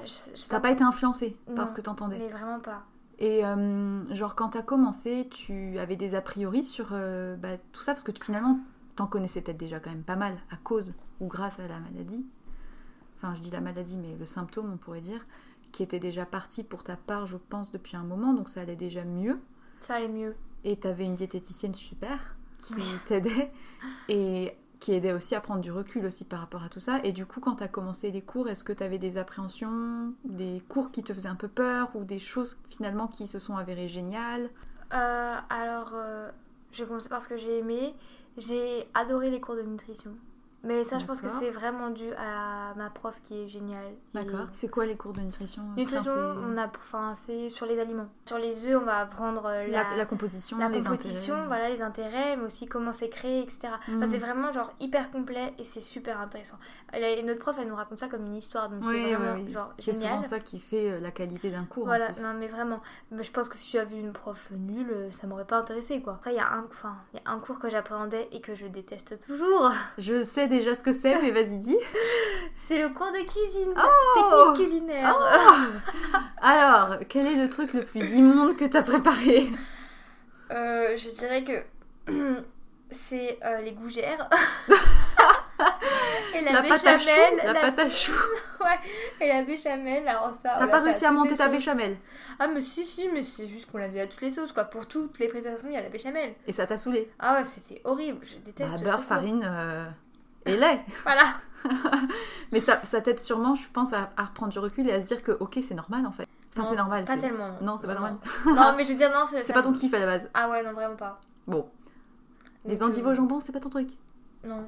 T'as 0.49 0.59
pas 0.59 0.71
été 0.71 0.83
influencé 0.83 1.37
par 1.47 1.55
Non, 1.55 1.67
ce 1.67 1.73
que 1.73 1.81
t'entendais. 1.81 2.19
Mais 2.19 2.29
vraiment 2.29 2.59
pas. 2.59 2.83
Et 3.19 3.43
euh, 3.43 4.13
genre 4.13 4.35
quand 4.35 4.49
t'as 4.49 4.61
commencé, 4.61 5.27
tu 5.31 5.79
avais 5.79 5.95
des 5.95 6.13
a 6.13 6.21
priori 6.21 6.63
sur 6.63 6.89
euh, 6.91 7.35
bah, 7.35 7.57
tout 7.71 7.81
ça? 7.81 7.93
Parce 7.93 8.03
que 8.03 8.11
finalement 8.23 8.59
t'en 8.95 9.07
connaissais 9.07 9.41
peut-être 9.41 9.57
déjà 9.57 9.79
quand 9.79 9.89
même 9.89 10.03
pas 10.03 10.15
mal 10.15 10.35
à 10.51 10.55
cause 10.57 10.93
ou 11.19 11.27
grâce 11.27 11.59
à 11.59 11.67
la 11.67 11.79
maladie. 11.79 12.25
Enfin 13.15 13.33
je 13.33 13.41
dis 13.41 13.49
la 13.49 13.61
maladie 13.61 13.97
mais 13.97 14.15
le 14.15 14.25
symptôme 14.25 14.71
on 14.71 14.77
pourrait 14.77 15.01
dire 15.01 15.25
qui 15.71 15.83
était 15.83 15.99
déjà 15.99 16.25
parti 16.25 16.63
pour 16.63 16.83
ta 16.83 16.95
part 16.95 17.25
je 17.25 17.37
pense 17.37 17.71
depuis 17.71 17.97
un 17.97 18.03
moment 18.03 18.33
donc 18.33 18.49
ça 18.49 18.61
allait 18.61 18.75
déjà 18.75 19.03
mieux. 19.03 19.39
Ça 19.79 19.95
allait 19.95 20.07
mieux. 20.07 20.35
Et 20.63 20.77
t'avais 20.77 21.05
une 21.05 21.15
diététicienne 21.15 21.75
super 21.75 22.35
qui 22.63 22.75
t'aidait 23.07 23.51
et 24.09 24.53
qui 24.79 24.93
aidait 24.93 25.13
aussi 25.13 25.35
à 25.35 25.41
prendre 25.41 25.61
du 25.61 25.71
recul 25.71 26.05
aussi 26.05 26.23
par 26.23 26.39
rapport 26.39 26.63
à 26.63 26.69
tout 26.69 26.79
ça. 26.79 26.99
Et 27.03 27.11
du 27.11 27.25
coup, 27.25 27.39
quand 27.39 27.55
t'as 27.55 27.67
commencé 27.67 28.11
les 28.11 28.21
cours, 28.21 28.49
est-ce 28.49 28.63
que 28.63 28.73
t'avais 28.73 28.97
des 28.99 29.17
appréhensions, 29.17 30.13
des 30.23 30.61
cours 30.69 30.91
qui 30.91 31.03
te 31.03 31.13
faisaient 31.13 31.29
un 31.29 31.35
peu 31.35 31.47
peur 31.47 31.89
ou 31.95 32.03
des 32.03 32.19
choses 32.19 32.59
finalement 32.69 33.07
qui 33.07 33.27
se 33.27 33.39
sont 33.39 33.57
avérées 33.57 33.87
géniales? 33.87 34.49
Euh, 34.93 35.35
alors, 35.49 35.91
euh, 35.93 36.29
je 36.71 36.83
vais 36.83 36.87
commencer 36.87 37.09
par 37.09 37.21
ce 37.21 37.29
que 37.29 37.37
j'ai 37.37 37.59
aimé. 37.59 37.93
J'ai 38.37 38.87
adoré 38.93 39.31
les 39.31 39.41
cours 39.41 39.55
de 39.55 39.63
nutrition. 39.63 40.11
Mais 40.63 40.83
ça, 40.83 40.97
je 40.97 41.05
pense 41.05 41.21
que 41.21 41.29
c'est 41.29 41.51
vraiment 41.51 41.89
dû 41.91 42.11
à 42.17 42.73
ma 42.75 42.89
prof 42.89 43.19
qui 43.21 43.35
est 43.41 43.47
géniale. 43.47 43.85
Et- 43.85 44.17
D'accord. 44.17 44.47
C'est 44.51 44.67
quoi 44.69 44.85
les 44.85 44.95
cours 44.97 45.13
de 45.13 45.21
nutrition? 45.21 45.61
Nutrition, 45.77 46.11
on 46.13 46.57
a, 46.57 46.65
enfin, 46.67 47.13
c'est 47.25 47.49
sur 47.49 47.65
les 47.67 47.79
aliments. 47.79 48.07
Sur 48.25 48.37
les 48.39 48.67
œufs, 48.67 48.79
on 48.81 48.85
va 48.85 48.97
apprendre 48.97 49.43
la, 49.43 49.67
la, 49.67 49.95
la 49.95 50.05
composition, 50.05 50.57
la 50.57 50.67
les 50.69 50.81
composition, 50.81 51.35
intérêts. 51.35 51.47
voilà 51.47 51.69
les 51.69 51.81
intérêts, 51.81 52.35
mais 52.37 52.43
aussi 52.45 52.65
comment 52.65 52.91
c'est 52.91 53.09
créé, 53.09 53.43
etc. 53.43 53.69
Enfin, 53.87 54.07
Mm. 54.07 54.11
c'est 54.11 54.17
vraiment 54.17 54.51
genre 54.51 54.73
hyper 54.79 55.11
complet 55.11 55.53
et 55.59 55.63
c'est 55.63 55.81
super 55.81 56.19
intéressant. 56.19 56.57
Elle- 56.91 57.23
notre 57.25 57.39
prof, 57.39 57.55
elle 57.61 57.67
nous 57.67 57.75
raconte 57.75 57.99
ça 57.99 58.07
comme 58.07 58.25
une 58.25 58.35
histoire, 58.35 58.69
donc 58.69 58.81
Oui, 58.83 58.87
c'est 58.97 59.05
oui, 59.05 59.13
vraiment 59.13 59.39
oui. 59.41 59.51
genre 59.53 59.73
C'est 59.77 59.93
souvent 59.93 60.23
ça 60.23 60.39
qui 60.39 60.59
fait 60.59 60.91
euh, 60.91 60.99
la 60.99 61.11
qualité 61.11 61.49
d'un 61.51 61.65
cours. 61.65 61.85
Voilà, 61.85 62.11
non 62.23 62.33
mais 62.37 62.47
vraiment. 62.47 62.81
Mais 63.11 63.23
je 63.23 63.31
pense 63.31 63.47
que 63.47 63.57
si 63.57 63.71
j'avais 63.71 63.97
une 63.99 64.11
prof 64.11 64.49
nulle, 64.51 64.91
euh, 64.91 65.11
ça 65.11 65.27
m'aurait 65.27 65.45
pas 65.45 65.57
intéressé 65.59 66.01
quoi. 66.01 66.13
Après, 66.13 66.33
il 66.33 66.37
y, 66.37 66.39
a 66.39 66.51
un- 66.51 66.65
enfin, 66.69 66.95
il 67.13 67.19
y 67.19 67.23
a 67.25 67.31
un 67.31 67.39
cours 67.39 67.59
que 67.59 67.69
j'appréhendais 67.69 68.27
et 68.31 68.41
que 68.41 68.55
je 68.55 68.65
déteste 68.67 69.19
toujours. 69.25 69.71
Je 69.97 70.23
sais 70.23 70.46
déjà 70.47 70.75
ce 70.75 70.83
que 70.83 70.93
c'est, 70.93 71.19
mais 71.21 71.31
vas-y 71.31 71.57
dis. 71.57 71.77
C'est 72.67 72.81
le 72.81 72.89
cours 72.89 73.07
de 73.07 73.25
cuisine, 73.25 73.73
Oh 73.77 74.53
technique 74.55 74.69
culinaire. 74.69 75.17
Alors, 76.41 76.97
quel 77.07 77.25
est 77.25 77.35
le 77.41 77.49
truc 77.49 77.73
le 77.73 77.83
plus 77.83 78.03
immonde 78.13 78.57
que 78.57 78.65
t'as 78.65 78.81
préparé? 78.81 79.47
Euh, 80.51 80.97
je 80.97 81.09
dirais 81.17 81.45
que 81.45 81.63
c'est 82.91 83.39
euh, 83.45 83.61
les 83.61 83.71
gougères. 83.71 84.29
et 86.33 86.41
la, 86.41 86.61
pâte 86.61 86.85
à 86.85 86.97
chou, 86.99 87.05
béchamel. 87.05 87.41
la 87.45 87.53
pâte 87.55 87.79
à 87.79 87.89
chou. 87.89 88.11
Et 89.21 89.27
la 89.27 89.43
béchamel, 89.43 90.07
alors 90.07 90.33
ça. 90.43 90.55
on 90.55 90.59
T'as 90.59 90.65
l'a 90.65 90.71
pas 90.71 90.79
réussi 90.81 91.05
à 91.05 91.11
monter 91.11 91.35
ta 91.35 91.47
béchamel 91.47 91.97
Ah, 92.39 92.47
mais 92.47 92.61
si, 92.61 92.85
si, 92.85 93.09
mais 93.13 93.23
c'est 93.23 93.47
juste 93.47 93.71
qu'on 93.71 93.77
la 93.77 93.87
faisait 93.87 94.01
à 94.01 94.07
toutes 94.07 94.21
les 94.21 94.31
sauces 94.31 94.51
quoi. 94.51 94.65
Pour 94.65 94.87
toutes 94.87 95.19
les 95.19 95.27
préparations, 95.27 95.67
il 95.69 95.73
y 95.73 95.77
a 95.77 95.81
la 95.81 95.89
béchamel. 95.89 96.33
et 96.45 96.51
ça 96.53 96.67
t'a 96.67 96.77
saoulé? 96.77 97.09
Ah 97.19 97.35
ouais, 97.37 97.43
c'était 97.43 97.81
horrible. 97.83 98.19
Je 98.25 98.37
déteste. 98.37 98.69
Bah, 98.69 98.77
beurre, 98.83 99.03
farine 99.03 99.47
euh, 99.49 99.85
et 100.47 100.57
lait. 100.57 100.81
Voilà. 101.03 101.35
Mais 102.51 102.59
ça, 102.59 102.79
ça 102.83 103.01
t'aide 103.01 103.19
sûrement, 103.19 103.55
je 103.55 103.67
pense, 103.73 103.93
à, 103.93 104.11
à 104.15 104.25
reprendre 104.25 104.51
du 104.51 104.59
recul 104.59 104.87
et 104.87 104.93
à 104.93 104.99
se 104.99 105.05
dire 105.05 105.21
que 105.21 105.31
ok, 105.31 105.59
c'est 105.67 105.75
normal 105.75 106.05
en 106.05 106.11
fait. 106.11 106.27
Enfin, 106.55 106.69
c'est 106.69 106.77
normal. 106.77 107.05
Pas 107.05 107.17
tellement. 107.17 107.51
Non, 107.61 107.77
c'est 107.77 107.87
pas 107.87 107.93
normal. 107.93 108.15
non, 108.45 108.73
mais 108.77 108.83
je 108.83 108.91
veux 108.91 108.97
dire, 108.97 109.11
non, 109.11 109.25
c'est 109.27 109.43
C'est 109.43 109.53
pas 109.53 109.61
ton 109.61 109.73
kiff 109.73 109.93
à 109.93 109.99
la 109.99 110.05
base. 110.05 110.29
Ah 110.33 110.49
ouais, 110.49 110.63
non, 110.63 110.73
vraiment 110.73 110.95
pas. 110.95 111.19
Bon, 111.45 111.69
les 112.65 112.83
endives 112.83 113.05
euh, 113.07 113.11
au 113.11 113.13
jambon, 113.13 113.39
c'est 113.39 113.51
pas 113.51 113.59
ton 113.59 113.69
truc. 113.69 113.89
Non. 114.43 114.65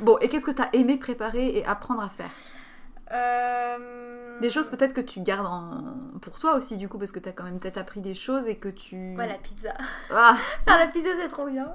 Bon, 0.00 0.18
et 0.18 0.28
qu'est-ce 0.28 0.44
que 0.44 0.50
t'as 0.50 0.68
aimé 0.72 0.98
préparer 0.98 1.56
et 1.56 1.64
apprendre 1.66 2.02
à 2.02 2.08
faire? 2.08 2.30
Euh... 3.12 4.21
Des 4.42 4.50
choses 4.50 4.68
peut-être 4.68 4.92
que 4.92 5.00
tu 5.00 5.20
gardes 5.20 5.46
en... 5.46 5.94
pour 6.20 6.38
toi 6.38 6.56
aussi, 6.56 6.76
du 6.76 6.88
coup, 6.88 6.98
parce 6.98 7.12
que 7.12 7.18
t'as 7.20 7.32
quand 7.32 7.44
même 7.44 7.58
peut-être 7.60 7.78
appris 7.78 8.00
des 8.02 8.14
choses 8.14 8.46
et 8.48 8.56
que 8.56 8.68
tu. 8.68 9.16
Ouais, 9.16 9.26
la 9.26 9.38
pizza. 9.38 9.72
Ah, 10.10 10.36
Faire 10.66 10.78
la 10.78 10.88
pizza, 10.88 11.08
c'est 11.20 11.28
trop 11.28 11.46
bien. 11.46 11.72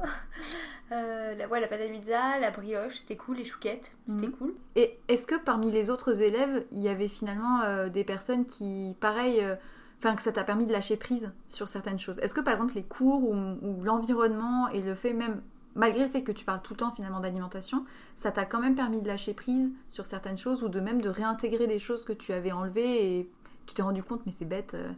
Euh, 0.91 1.35
la, 1.35 1.47
ouais, 1.49 1.59
la 1.59 1.67
pâte 1.67 1.81
à 1.81 1.89
pizza, 1.89 2.39
la 2.39 2.49
brioche, 2.51 2.99
c'était 2.99 3.17
cool, 3.17 3.37
les 3.37 3.43
chouquettes, 3.45 3.91
c'était 4.09 4.27
Mhm. 4.27 4.31
cool. 4.33 4.53
Et 4.75 4.97
est-ce 5.09 5.27
que 5.27 5.35
parmi 5.35 5.69
les 5.71 5.89
autres 5.89 6.21
élèves, 6.21 6.65
il 6.71 6.79
y 6.79 6.87
avait 6.87 7.09
finalement 7.09 7.61
euh, 7.63 7.89
des 7.89 8.05
personnes 8.05 8.45
qui, 8.45 8.95
pareil, 9.01 9.41
euh, 9.41 9.55
enfin 9.99 10.15
que 10.15 10.21
ça 10.21 10.31
t'a 10.31 10.45
permis 10.45 10.65
de 10.65 10.71
lâcher 10.71 10.95
prise 10.95 11.31
sur 11.49 11.67
certaines 11.67 11.99
choses? 11.99 12.19
Est-ce 12.19 12.33
que 12.33 12.39
par 12.39 12.53
exemple 12.53 12.73
les 12.75 12.83
cours 12.83 13.23
ou, 13.29 13.35
ou 13.61 13.83
l'environnement 13.83 14.69
et 14.69 14.81
le 14.81 14.95
fait 14.95 15.11
même, 15.11 15.41
malgré 15.77 16.03
le 16.03 16.09
fait 16.09 16.23
que 16.23 16.31
tu 16.33 16.43
parles 16.43 16.61
tout 16.61 16.73
le 16.73 16.77
temps 16.77 16.91
finalement 16.91 17.21
d'alimentation, 17.21 17.85
ça 18.15 18.31
t'a 18.31 18.43
quand 18.45 18.59
même 18.59 18.75
permis 18.75 19.01
de 19.01 19.07
lâcher 19.07 19.33
prise 19.33 19.71
sur 19.87 20.05
certaines 20.05 20.37
choses 20.37 20.63
ou 20.63 20.67
de 20.69 20.79
même 20.81 21.01
de 21.01 21.09
réintégrer 21.09 21.67
des 21.67 21.79
choses 21.79 22.03
que 22.03 22.13
tu 22.13 22.33
avais 22.33 22.51
enlevées 22.51 23.19
et 23.19 23.31
tu 23.65 23.73
t'es 23.73 23.81
rendu 23.81 24.03
compte 24.03 24.25
mais 24.25 24.31
c'est 24.31 24.45
bête. 24.45 24.73
euh. 24.73 24.91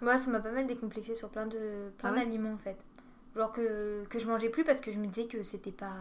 Moi, 0.00 0.16
ça 0.18 0.30
m'a 0.30 0.40
pas 0.40 0.50
mal 0.50 0.66
décomplexé 0.66 1.14
sur 1.14 1.28
plein 1.28 1.46
de 1.46 1.90
plein 1.98 2.10
Ah 2.10 2.12
ouais 2.12 2.24
d'aliments 2.24 2.52
en 2.54 2.58
fait. 2.58 2.76
Genre 3.36 3.52
que, 3.52 4.04
que 4.08 4.18
je 4.18 4.26
mangeais 4.28 4.48
plus 4.48 4.64
parce 4.64 4.80
que 4.80 4.90
je 4.90 4.98
me 4.98 5.06
disais 5.06 5.26
que 5.26 5.42
c'était 5.42 5.70
pas 5.72 5.92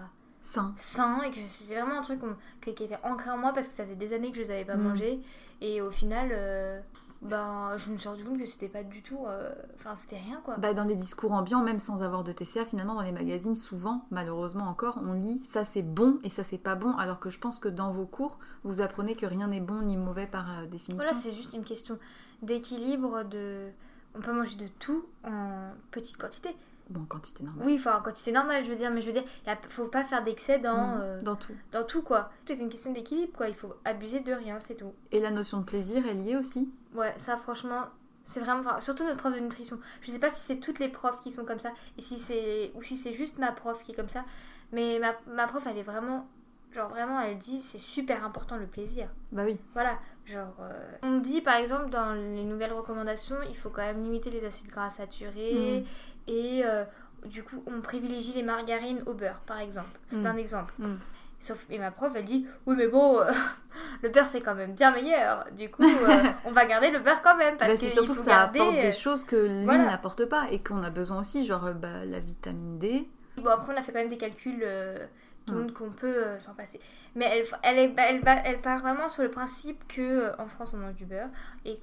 sain. 0.42 0.74
sain 0.76 1.22
et 1.22 1.30
que 1.32 1.38
c'est 1.46 1.76
vraiment 1.76 2.00
un 2.00 2.02
truc 2.02 2.20
qui 2.62 2.70
était 2.72 2.98
ancré 3.04 3.30
en 3.30 3.38
moi 3.38 3.54
parce 3.54 3.68
que 3.68 3.74
ça 3.74 3.84
faisait 3.84 3.96
des 3.96 4.14
années 4.14 4.32
que 4.32 4.38
je 4.38 4.42
les 4.42 4.52
avais 4.52 4.66
pas 4.66 4.76
mangés 4.76 5.20
et 5.62 5.82
au 5.82 5.92
final 5.92 6.30
euh, 6.34 6.82
ben 7.22 7.78
je 7.78 7.92
me 7.92 7.98
suis 7.98 8.10
rendu 8.10 8.24
compte 8.24 8.40
que 8.40 8.46
c'était 8.46 8.68
pas 8.70 8.84
du 8.84 9.04
tout 9.04 9.20
euh, 9.28 9.54
enfin 9.76 9.96
c'était 9.96 10.18
rien 10.18 10.42
quoi 10.44 10.58
Bah, 10.58 10.74
dans 10.74 10.86
des 10.86 10.96
discours 10.96 11.32
ambiants, 11.34 11.62
même 11.62 11.80
sans 11.80 12.02
avoir 12.02 12.24
de 12.24 12.32
TCA, 12.32 12.66
finalement 12.66 12.96
dans 12.96 13.02
les 13.02 13.12
magazines, 13.12 13.56
souvent, 13.56 14.06
malheureusement 14.10 14.66
encore, 14.66 15.00
on 15.06 15.14
lit 15.14 15.42
ça 15.44 15.64
c'est 15.66 15.84
bon 15.84 16.20
et 16.24 16.30
ça 16.30 16.44
c'est 16.44 16.58
pas 16.58 16.76
bon, 16.76 16.96
alors 16.98 17.20
que 17.20 17.30
je 17.30 17.38
pense 17.40 17.60
que 17.60 17.70
dans 17.70 17.92
vos 17.92 18.06
cours, 18.06 18.40
vous 18.64 18.82
apprenez 18.82 19.16
que 19.16 19.26
rien 19.26 19.48
n'est 19.48 19.60
bon 19.62 19.82
ni 19.84 19.98
mauvais 19.98 20.26
par 20.28 20.50
euh, 20.60 20.66
définition. 20.66 20.96
voilà 20.96 21.14
c'est 21.14 21.32
juste 21.34 21.54
une 21.54 21.64
question 21.64 22.00
d'équilibre 22.42 23.24
de 23.24 23.68
on 24.16 24.20
peut 24.20 24.34
manger 24.34 24.58
de 24.58 24.68
tout 24.80 25.06
en 25.24 25.72
petite 25.92 26.18
quantité 26.18 26.50
Bon, 26.90 27.02
en 27.02 27.06
quantité 27.06 27.44
normale. 27.44 27.66
oui 27.68 27.76
enfin 27.80 27.98
en 27.98 28.02
quantité 28.02 28.32
normale 28.32 28.64
je 28.66 28.70
veux 28.70 28.76
dire 28.76 28.92
mais 28.92 29.02
je 29.02 29.08
veux 29.08 29.14
dire 29.14 29.24
il 29.48 29.56
faut 29.70 29.88
pas 29.88 30.04
faire 30.04 30.24
d'excès 30.24 30.60
dans 30.60 30.96
Mm, 30.98 31.00
euh, 31.02 31.22
Dans 31.22 31.36
tout. 31.36 31.54
dans 31.72 31.84
tout 31.84 32.02
quoi 32.02 32.32
tout 32.46 32.54
est 32.54 32.58
une 32.58 32.70
question 32.70 32.92
d'équilibre 32.92 33.32
quoi 33.38 33.48
il 33.48 33.56
faut 33.56 33.74
abuser 33.86 34.20
de 34.20 34.34
rien 34.34 34.60
c'est 34.60 34.76
tout 34.76 34.94
Et 35.12 35.20
la 35.20 35.32
notion 35.32 35.60
de 35.60 35.64
plaisir 35.66 36.06
est 36.08 36.14
liée 36.14 36.36
aussi? 36.36 36.70
Ouais, 36.94 37.14
ça 37.18 37.38
franchement, 37.38 37.86
c'est 38.26 38.40
vraiment. 38.42 38.60
enfin, 38.62 38.80
surtout 38.82 39.04
notre 39.06 39.20
prof 39.20 39.34
de 39.34 39.40
nutrition. 39.40 39.80
Je 40.02 40.12
sais 40.12 40.20
pas 40.20 40.30
si 40.32 40.42
c'est 40.42 40.58
toutes 40.58 40.80
les 40.80 40.90
profs 40.90 41.20
qui 41.22 41.32
sont 41.32 41.46
comme 41.46 41.60
ça, 41.60 41.72
et 41.98 42.02
si 42.02 42.20
c'est 42.20 42.72
ou 42.76 42.84
si 42.84 42.98
c'est 42.98 43.14
juste 43.14 43.38
ma 43.40 43.52
prof 43.54 43.82
qui 43.84 43.94
est 43.94 43.96
comme 43.96 44.10
ça. 44.10 44.26
Mais 44.74 45.00
ma, 45.00 45.14
ma 45.34 45.48
prof, 45.48 45.66
elle 45.70 45.78
est 45.78 45.84
vraiment. 45.84 46.28
Genre 46.74 46.90
vraiment, 46.90 47.20
elle 47.22 47.38
dit 47.38 47.60
c'est 47.62 47.78
super 47.78 48.24
important 48.26 48.56
le 48.58 48.66
plaisir. 48.68 49.08
Bah 49.32 49.44
oui. 49.46 49.58
Voilà, 49.74 50.00
genre. 50.26 50.54
euh, 50.62 50.92
on 51.04 51.18
dit 51.20 51.42
par 51.42 51.56
exemple 51.56 51.90
dans 51.90 52.14
les 52.14 52.44
nouvelles 52.46 52.72
recommandations, 52.74 53.36
il 53.50 53.56
faut 53.58 53.70
quand 53.70 53.82
même 53.82 54.04
limiter 54.04 54.30
les 54.30 54.44
acides 54.46 54.70
gras 54.70 54.90
saturés, 54.90 55.86
et 56.32 56.62
euh, 56.66 56.84
du 57.26 57.44
coup, 57.44 57.64
on 57.68 57.82
privilégie 57.82 58.34
les 58.34 58.42
margarines 58.44 59.04
au 59.06 59.14
beurre, 59.14 59.40
par 59.46 59.60
exemple. 59.60 60.00
C'est 60.08 60.18
Mm. 60.18 60.26
un 60.26 60.38
exemple. 60.38 60.74
Mm. 60.80 60.96
Sauf, 61.40 61.66
et 61.72 61.80
ma 61.80 61.90
prof, 61.92 62.12
elle 62.16 62.26
dit 62.26 62.46
Oui, 62.66 62.76
mais 62.78 62.88
bon, 62.88 63.20
euh, 63.20 63.32
le 64.04 64.10
beurre 64.10 64.28
c'est 64.28 64.42
quand 64.42 64.56
même 64.56 64.74
bien 64.74 64.92
meilleur. 64.92 65.46
Du 65.58 65.70
coup, 65.70 65.82
euh, 65.84 66.24
on 66.46 66.52
va 66.52 66.66
garder 66.66 66.90
le 66.92 67.00
beurre 67.00 67.22
quand 67.24 67.36
même. 67.36 67.58
Parce 67.58 67.72
Bah, 67.74 67.78
c'est 67.80 67.90
surtout 67.90 68.14
que 68.14 68.20
ça 68.20 68.26
garder, 68.26 68.60
apporte 68.60 68.80
des 68.80 68.92
choses 68.94 69.24
que 69.24 69.36
l'huile 69.36 69.66
voilà. 69.66 69.86
n'apporte 69.86 70.26
pas 70.26 70.46
et 70.52 70.60
qu'on 70.60 70.82
a 70.84 70.90
besoin 70.90 71.20
aussi, 71.20 71.46
genre 71.46 71.72
bah, 71.74 72.06
la 72.06 72.20
vitamine 72.20 72.78
D. 72.80 73.08
Bon, 73.38 73.50
après, 73.50 73.74
on 73.74 73.78
a 73.78 73.82
fait 73.82 73.92
quand 73.92 74.00
même 74.00 74.10
des 74.10 74.18
calculs 74.18 74.62
euh, 74.64 75.06
qui 75.46 75.54
Mm. 75.54 75.58
montrent 75.58 75.74
qu'on 75.74 75.90
peut 75.90 76.24
s'en 76.40 76.54
passer. 76.54 76.80
Mais 77.16 77.26
elle, 77.26 77.46
elle, 77.64 77.80
est, 77.80 77.88
bah, 77.90 78.36
elle, 78.46 78.62
part 78.62 78.80
vraiment 78.80 79.10
sur 79.10 79.24
le 79.24 79.32
principe 79.32 79.86
que 79.88 80.32
en 80.40 80.46
France 80.48 80.74
on 80.74 80.78
mange 80.78 80.94
du 80.96 81.06
beurre 81.06 81.28
et 81.66 81.78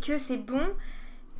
que 0.00 0.18
c'est 0.18 0.36
bon. 0.36 0.60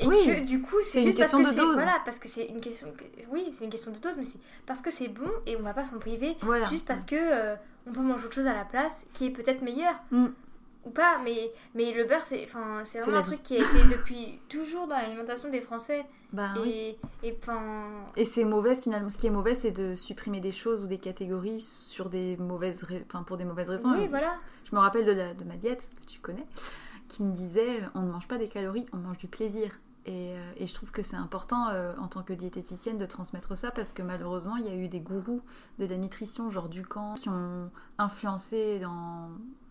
Et 0.01 0.07
Oui, 0.09 0.27
que 0.27 0.45
du 0.45 0.61
coup, 0.61 0.77
c'est 0.83 1.01
une 1.05 1.15
parce 1.15 1.17
question 1.31 1.43
que 1.45 1.51
de 1.51 1.57
dose. 1.57 1.75
Voilà, 1.75 2.01
parce 2.05 2.19
que 2.19 2.29
c'est 2.29 2.47
une 2.47 2.61
question. 2.61 2.93
Oui, 3.31 3.49
c'est 3.53 3.65
une 3.65 3.71
question 3.71 3.93
de 3.93 3.99
dose, 3.99 4.17
mais 4.17 4.25
c'est 4.25 4.41
parce 4.67 4.81
que 4.81 4.91
c'est 4.91 5.09
bon 5.09 5.31
et 5.47 5.57
on 5.57 5.63
va 5.63 5.73
pas 5.73 5.85
s'en 5.85 5.99
priver 5.99 6.37
Voilà. 6.43 6.67
juste 6.69 6.87
parce 6.87 7.05
que 7.05 7.15
euh, 7.17 7.55
on 7.87 7.93
peut 7.93 8.01
manger 8.01 8.25
autre 8.25 8.35
chose 8.35 8.47
à 8.47 8.55
la 8.55 8.65
place 8.65 9.07
qui 9.13 9.27
est 9.27 9.31
peut-être 9.31 9.63
meilleur 9.63 9.95
Mm. 10.11 10.27
ou 10.87 10.91
pas 10.91 11.19
mais 11.25 11.53
mais 11.75 11.93
le 11.93 12.05
beurre 12.05 12.25
c'est 12.25 12.45
vraiment 12.47 12.79
un 12.79 12.83
vie. 12.83 13.23
truc 13.23 13.43
qui 13.45 13.55
a 13.57 13.59
été 13.59 13.67
depuis 13.91 14.41
toujours 14.49 14.87
dans 14.89 14.97
l'alimentation 14.97 15.49
des 15.49 15.61
français 15.61 16.05
Bah 16.33 16.51
oui. 16.61 16.97
et 17.23 17.39
et 18.17 18.25
c'est 18.27 18.45
mauvais 18.45 18.75
finalement. 18.75 19.11
Ce 19.11 19.17
qui 19.17 19.29
est 19.29 19.31
mauvais, 19.31 19.55
c'est 19.55 19.71
de 19.71 19.95
supprimer 19.95 20.41
des 20.41 20.53
choses 20.53 20.83
ou 20.83 20.87
des 20.89 20.99
catégories 20.99 21.61
sur 21.61 22.09
des 22.09 22.37
mauvaises, 22.39 22.85
enfin 23.07 23.23
pour 23.23 23.37
des 23.37 23.45
mauvaises 23.45 23.71
raisons. 23.71 23.93
oui 23.97 24.09
voilà 24.09 24.35
Je 24.69 24.75
me 24.75 24.81
rappelle 24.81 25.07
de, 25.07 25.13
la, 25.13 25.35
de 25.35 25.45
ma 25.45 25.55
diète 25.55 25.89
que 26.01 26.07
tu 26.11 26.19
connais, 26.21 26.47
qui 27.09 27.23
me 27.23 27.33
disait 27.33 27.81
on 27.95 28.03
ne 28.03 28.11
mange 28.11 28.29
pas 28.29 28.39
des 28.39 28.49
calories, 28.49 28.87
on 28.93 28.97
mange 28.99 29.19
du 29.19 29.29
plaisir. 29.29 29.71
Et, 30.07 30.37
euh, 30.37 30.53
et 30.59 30.67
je 30.67 30.75
trouve 30.75 30.91
que 30.91 31.03
c'est 31.03 31.17
important 31.17 31.69
euh, 31.71 31.95
en 31.99 32.09
tant 32.09 32.23
que 32.23 32.35
diététicienne 32.35 32.99
de 32.99 33.07
transmettre 33.07 33.57
ça 33.57 33.71
parce 33.71 33.95
que 33.95 34.03
malheureusement 34.03 34.57
il 34.57 34.67
y 34.67 34.69
a 34.69 34.75
eu 34.75 34.89
des 34.89 35.01
gourous 35.01 35.41
de 35.79 35.87
la 35.87 35.97
nutrition, 35.97 36.51
genre 36.51 36.69
Ducamp, 36.69 37.15
qui 37.15 37.31
ont 37.31 37.71
influencé 37.97 38.79
dans, 38.81 39.31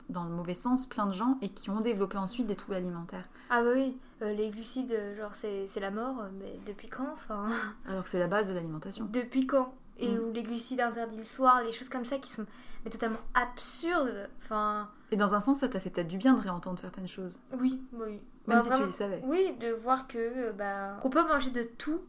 dans 0.09 0.23
le 0.23 0.31
mauvais 0.31 0.55
sens 0.55 0.87
plein 0.87 1.05
de 1.05 1.13
gens 1.13 1.37
et 1.43 1.49
qui 1.49 1.69
ont 1.69 1.81
développé 1.81 2.17
ensuite 2.17 2.47
des 2.47 2.55
troubles 2.55 2.77
alimentaires. 2.77 3.27
Ah 3.51 3.61
bah 3.61 3.69
oui, 3.75 3.95
euh, 4.23 4.33
les 4.33 4.49
glucides, 4.49 4.97
genre 5.17 5.35
c'est 5.35 5.79
la 5.79 5.91
mort, 5.91 6.15
mais 6.39 6.59
depuis 6.65 6.87
quand 6.89 7.09
Enfin, 7.13 7.45
Alors 7.87 8.03
que 8.03 8.09
c'est 8.09 8.17
la 8.19 8.27
base 8.27 8.47
de 8.49 8.53
l'alimentation. 8.53 9.07
depuis 9.11 9.45
quand? 9.45 9.73
Et 9.99 10.09
Mm. 10.09 10.19
où 10.19 10.31
les 10.33 10.43
glucides 10.43 10.81
interdits 10.81 11.17
le 11.17 11.23
soir, 11.23 11.61
les 11.63 11.71
choses 11.71 11.89
comme 11.89 12.05
ça 12.05 12.17
qui 12.17 12.29
sont 12.29 12.45
mais 12.85 12.91
totalement 12.91 13.19
absurdes. 13.33 14.27
Enfin, 14.41 14.89
Et 15.11 15.15
dans 15.15 15.33
un 15.33 15.39
sens, 15.39 15.59
ça 15.59 15.69
t'a 15.69 15.79
fait 15.79 15.89
peut-être 15.89 16.07
du 16.07 16.17
bien 16.17 16.33
de 16.33 16.41
réentendre 16.41 16.79
certaines 16.79 17.07
choses, 17.07 17.39
oui, 17.59 17.79
oui. 17.93 18.19
même 18.47 18.59
Bah, 18.59 18.61
si 18.61 18.69
tu 18.71 18.85
les 18.85 18.91
savais. 18.91 19.21
Oui, 19.25 19.55
de 19.59 19.71
voir 19.71 20.07
que 20.07 20.17
euh, 20.17 20.51
bah, 20.51 20.97
qu'on 21.01 21.09
peut 21.09 21.25
manger 21.27 21.51
de 21.51 21.63
tout. 21.63 22.01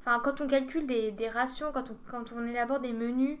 Enfin, 0.00 0.20
quand 0.24 0.40
on 0.40 0.46
calcule 0.48 0.86
des, 0.86 1.12
des 1.12 1.28
rations, 1.28 1.70
quand 1.72 1.84
on, 1.90 1.96
quand 2.10 2.32
on 2.34 2.44
élabore 2.46 2.80
des 2.80 2.92
menus 2.92 3.38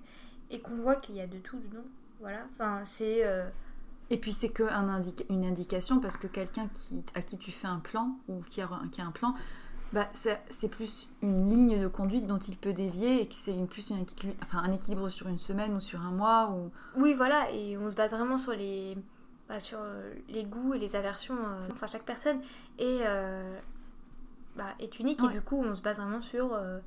et 0.50 0.60
qu'on 0.60 0.76
voit 0.76 0.96
qu'il 0.96 1.16
y 1.16 1.20
a 1.20 1.26
de 1.26 1.38
tout 1.38 1.56
dedans, 1.58 1.84
voilà. 2.20 2.40
Enfin, 2.54 2.82
c'est 2.84 3.26
euh, 3.26 3.48
Et 4.10 4.18
puis 4.18 4.32
c'est 4.32 4.50
que 4.50 4.64
un 4.64 4.88
indica- 4.88 5.24
une 5.30 5.44
indication 5.46 5.98
parce 6.00 6.16
que 6.18 6.26
quelqu'un 6.26 6.68
qui, 6.74 7.02
à 7.14 7.22
qui 7.22 7.38
tu 7.38 7.50
fais 7.50 7.66
un 7.68 7.78
plan 7.80 8.16
ou 8.28 8.42
qui 8.42 8.60
a, 8.60 8.68
qui 8.92 9.00
a 9.00 9.06
un 9.06 9.10
plan, 9.10 9.34
bah, 9.92 10.08
c'est 10.12 10.68
plus 10.68 11.08
une 11.22 11.48
ligne 11.48 11.80
de 11.80 11.88
conduite 11.88 12.26
dont 12.26 12.38
il 12.38 12.56
peut 12.56 12.72
dévier 12.72 13.22
et 13.22 13.26
que 13.26 13.34
c'est 13.34 13.54
plus 13.66 13.90
une 13.90 13.98
équilibre, 13.98 14.38
enfin, 14.44 14.62
un 14.64 14.72
équilibre 14.72 15.08
sur 15.08 15.26
une 15.28 15.38
semaine 15.38 15.74
ou 15.74 15.80
sur 15.80 16.00
un 16.00 16.10
mois. 16.12 16.50
Ou... 16.50 16.70
oui, 17.00 17.14
voilà. 17.14 17.50
Et 17.52 17.76
on 17.76 17.90
se 17.90 17.96
base 17.96 18.12
vraiment 18.12 18.38
sur 18.38 18.52
les 18.52 18.96
bah, 19.48 19.58
sur 19.58 19.78
euh, 19.80 20.14
les 20.28 20.44
goûts 20.44 20.74
et 20.74 20.78
les 20.78 20.94
aversions. 20.94 21.34
euh, 21.36 21.58
enfin, 21.72 21.86
chaque 21.88 22.04
personne 22.04 22.38
est 22.78 23.00
euh, 23.04 23.58
bah, 24.56 24.74
est 24.78 24.98
unique 25.00 25.20
Ouais. 25.22 25.30
et 25.30 25.32
du 25.32 25.40
coup, 25.40 25.56
on 25.64 25.74
se 25.74 25.80
base 25.82 25.96
vraiment 25.96 26.22
sur 26.22 26.54
euh, 26.54 26.78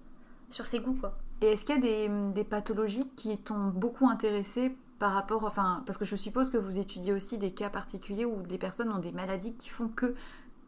sur 0.49 0.65
ses 0.65 0.79
goûts, 0.79 0.97
quoi. 0.99 1.17
Et 1.41 1.47
est-ce 1.47 1.65
qu'il 1.65 1.75
y 1.75 1.77
a 1.77 1.81
des, 1.81 2.09
des 2.33 2.43
pathologies 2.45 3.09
qui 3.17 3.37
t'ont 3.37 3.67
beaucoup 3.67 4.07
intéressé 4.07 4.77
par 4.99 5.11
rapport, 5.11 5.43
enfin, 5.43 5.83
parce 5.85 5.97
que 5.97 6.05
je 6.05 6.15
suppose 6.15 6.49
que 6.49 6.57
vous 6.57 6.79
étudiez 6.79 7.11
aussi 7.11 7.37
des 7.37 7.51
cas 7.51 7.69
particuliers 7.69 8.23
où 8.23 8.41
des 8.43 8.57
personnes 8.57 8.89
ont 8.93 8.99
des 8.99 9.11
maladies 9.11 9.53
qui 9.55 9.67
font 9.67 9.89
que 9.89 10.15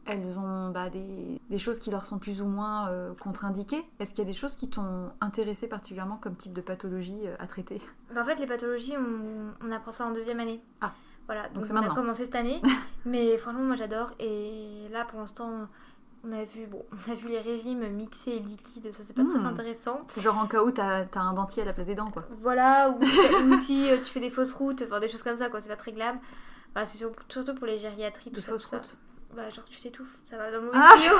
elles 0.06 0.38
ont 0.38 0.70
bah, 0.70 0.90
des, 0.90 1.40
des 1.50 1.58
choses 1.58 1.80
qui 1.80 1.90
leur 1.92 2.06
sont 2.06 2.20
plus 2.20 2.42
ou 2.42 2.46
moins 2.46 2.90
euh, 2.90 3.14
contre-indiquées. 3.16 3.84
Est-ce 4.00 4.12
qu'il 4.12 4.20
y 4.20 4.28
a 4.28 4.32
des 4.32 4.38
choses 4.38 4.56
qui 4.56 4.70
t'ont 4.70 5.12
intéressé 5.22 5.68
particulièrement 5.68 6.18
comme 6.18 6.36
type 6.36 6.54
de 6.54 6.62
pathologie 6.62 7.22
euh, 7.28 7.36
à 7.40 7.48
traiter? 7.48 7.82
Bah, 8.14 8.22
en 8.22 8.26
fait, 8.26 8.36
les 8.40 8.48
pathologies, 8.48 8.94
on, 8.98 9.54
on 9.68 9.72
apprend 9.72 9.92
ça 9.92 10.06
en 10.06 10.12
deuxième 10.12 10.40
année. 10.40 10.62
Ah. 10.82 10.94
Voilà, 11.28 11.50
donc, 11.50 11.66
c'est 11.66 11.74
on 11.74 11.78
a 11.78 11.88
commencé 11.96 12.26
cette 12.26 12.36
année. 12.36 12.62
mais 13.06 13.36
franchement, 13.38 13.64
moi 13.64 13.76
j'adore. 13.76 14.12
Et 14.20 14.88
là, 14.92 15.06
pour 15.06 15.20
l'instant, 15.20 15.50
on 16.24 16.32
a 16.32 16.44
vu, 16.44 16.68
bon, 16.68 16.84
on 16.92 17.12
a 17.12 17.16
vu 17.16 17.30
les 17.30 17.40
régimes 17.40 17.88
mixés 17.90 18.32
et 18.32 18.40
liquides. 18.40 18.94
Ça, 18.94 19.04
c'est 19.04 19.14
pas 19.16 19.24
Hmm. 19.24 19.34
très 19.34 19.46
intéressant. 19.46 20.02
Genre 20.18 20.38
en 20.38 20.46
cas 20.46 20.64
où 20.64 20.70
t'as 20.70 21.06
as 21.12 21.20
un 21.20 21.34
dentier 21.34 21.64
à 21.64 21.66
la 21.66 21.74
place 21.74 21.88
des 21.88 21.96
dents, 21.96 22.12
quoi. 22.12 22.26
Voilà, 22.42 22.92
ou, 22.92 23.00
ou 23.52 23.56
si 23.58 23.90
euh, 23.90 23.98
tu 23.98 24.06
fais 24.06 24.20
des 24.20 24.30
fausses 24.30 24.54
routes, 24.54 24.84
enfin 24.86 25.00
des 25.00 25.08
choses 25.08 25.24
comme 25.24 25.38
ça, 25.38 25.50
quoi. 25.50 25.62
C'est 25.62 25.70
pas 25.70 25.76
très 25.76 25.94
glam. 25.94 26.20
Voilà, 26.74 26.86
c'est 26.86 26.98
sur- 27.00 27.12
surtout 27.30 27.56
pour 27.56 27.66
les 27.66 27.80
gériatries. 27.80 28.30
De 28.30 28.36
tout 28.36 28.42
ça, 28.42 28.52
fausses 28.52 28.66
routes. 28.66 28.98
Bah, 29.36 29.50
genre 29.50 29.66
tu 29.66 29.80
t'étouffes, 29.80 30.18
ça 30.24 30.38
va 30.38 30.50
dans 30.52 30.62
le 30.62 30.72
Ah, 30.74 30.94
mauvais 30.96 31.02
tuyau. 31.02 31.18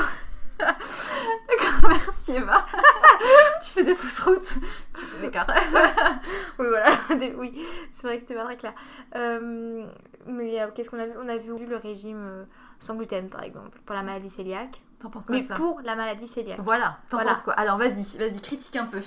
Merci 1.90 2.32
Eva. 2.34 2.66
tu 3.64 3.70
fais 3.72 3.84
des 3.84 3.94
fausses 3.96 4.20
routes. 4.20 4.54
Tu 4.98 5.04
fais 5.06 5.22
des 5.26 5.32
carrés. 5.32 5.60
Oui, 6.58 6.66
voilà, 6.70 6.98
oui, 7.38 7.66
c'est 7.92 8.04
vrai 8.04 8.16
que 8.16 8.22
c'était 8.22 8.36
pas 8.36 8.46
très 8.46 8.56
clair. 8.56 8.74
Euh, 9.16 9.86
mais 10.26 10.62
euh, 10.62 10.68
qu'est-ce 10.74 10.90
qu'on 10.90 11.00
a 11.00 11.06
vu? 11.06 11.12
On 11.22 11.28
a 11.28 11.36
vu 11.36 11.66
le 11.66 11.76
régime 11.76 12.18
euh, 12.26 12.46
sans 12.80 12.96
gluten, 12.96 13.28
par 13.30 13.44
exemple, 13.44 13.78
pour 13.86 13.94
la 13.96 14.04
maladie 14.04 14.34
cœliaque. 14.34 14.82
T'en 15.00 15.10
penses 15.10 15.26
quoi 15.26 15.36
Mais 15.36 15.42
de 15.42 15.48
ça? 15.48 15.56
pour 15.56 15.82
la 15.84 15.96
maladie 15.96 16.30
cœliaque. 16.34 16.60
Voilà, 16.62 16.98
t'en 17.10 17.18
Voilà. 17.18 17.32
penses 17.34 17.44
quoi? 17.44 17.54
Alors 17.54 17.78
vas-y, 17.78 18.18
vas-y, 18.18 18.40
critique 18.42 18.78
un 18.78 18.86
peu. 18.86 19.02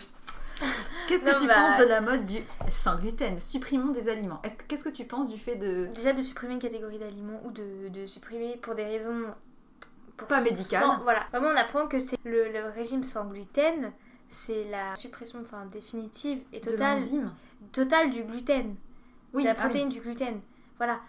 Qu'est-ce 1.08 1.24
que 1.24 1.30
Non, 1.30 1.40
tu 1.40 1.46
bah- 1.46 1.54
penses 1.54 1.80
de 1.80 1.84
la 1.86 2.00
mode 2.00 2.26
du 2.26 2.36
sans 2.68 2.96
gluten? 2.96 3.40
Supprimons 3.40 3.92
des 3.92 4.08
aliments. 4.08 4.40
Est-ce 4.44 4.54
que- 4.56 4.64
Qu'est-ce 4.64 4.84
que 4.84 4.88
tu 4.90 5.04
penses 5.04 5.28
du 5.30 5.38
fait 5.38 5.56
de... 5.56 5.86
Déjà 5.94 6.12
de 6.12 6.22
supprimer 6.22 6.54
une 6.54 6.60
catégorie 6.60 6.98
d'aliments 6.98 7.40
ou 7.44 7.50
de, 7.50 7.88
de 7.88 8.04
supprimer 8.06 8.56
pour 8.58 8.74
des 8.74 8.84
raisons 8.84 9.34
pour 10.18 10.28
Pas 10.28 10.40
médicales. 10.42 10.82
sans- 10.82 10.98
voilà, 11.02 11.20
vraiment 11.32 11.48
on 11.48 11.56
apprend 11.56 11.86
que 11.86 11.98
c'est 11.98 12.18
le, 12.24 12.52
le 12.52 12.66
régime 12.74 13.04
sans 13.04 13.24
gluten, 13.24 13.92
c'est 14.30 14.64
la 14.70 14.94
suppression 14.96 15.38
enfin, 15.40 15.64
définitive 15.72 16.40
et 16.52 16.60
totale, 16.60 16.98
totale 17.72 18.10
du 18.10 18.24
gluten, 18.24 18.74
Oui, 19.32 19.42
de 19.44 19.48
la 19.48 19.52
ah 19.52 19.54
oui. 19.56 19.60
protéine 19.64 19.88
du 19.88 20.00
gluten. 20.00 20.40
Voilà, 20.76 21.00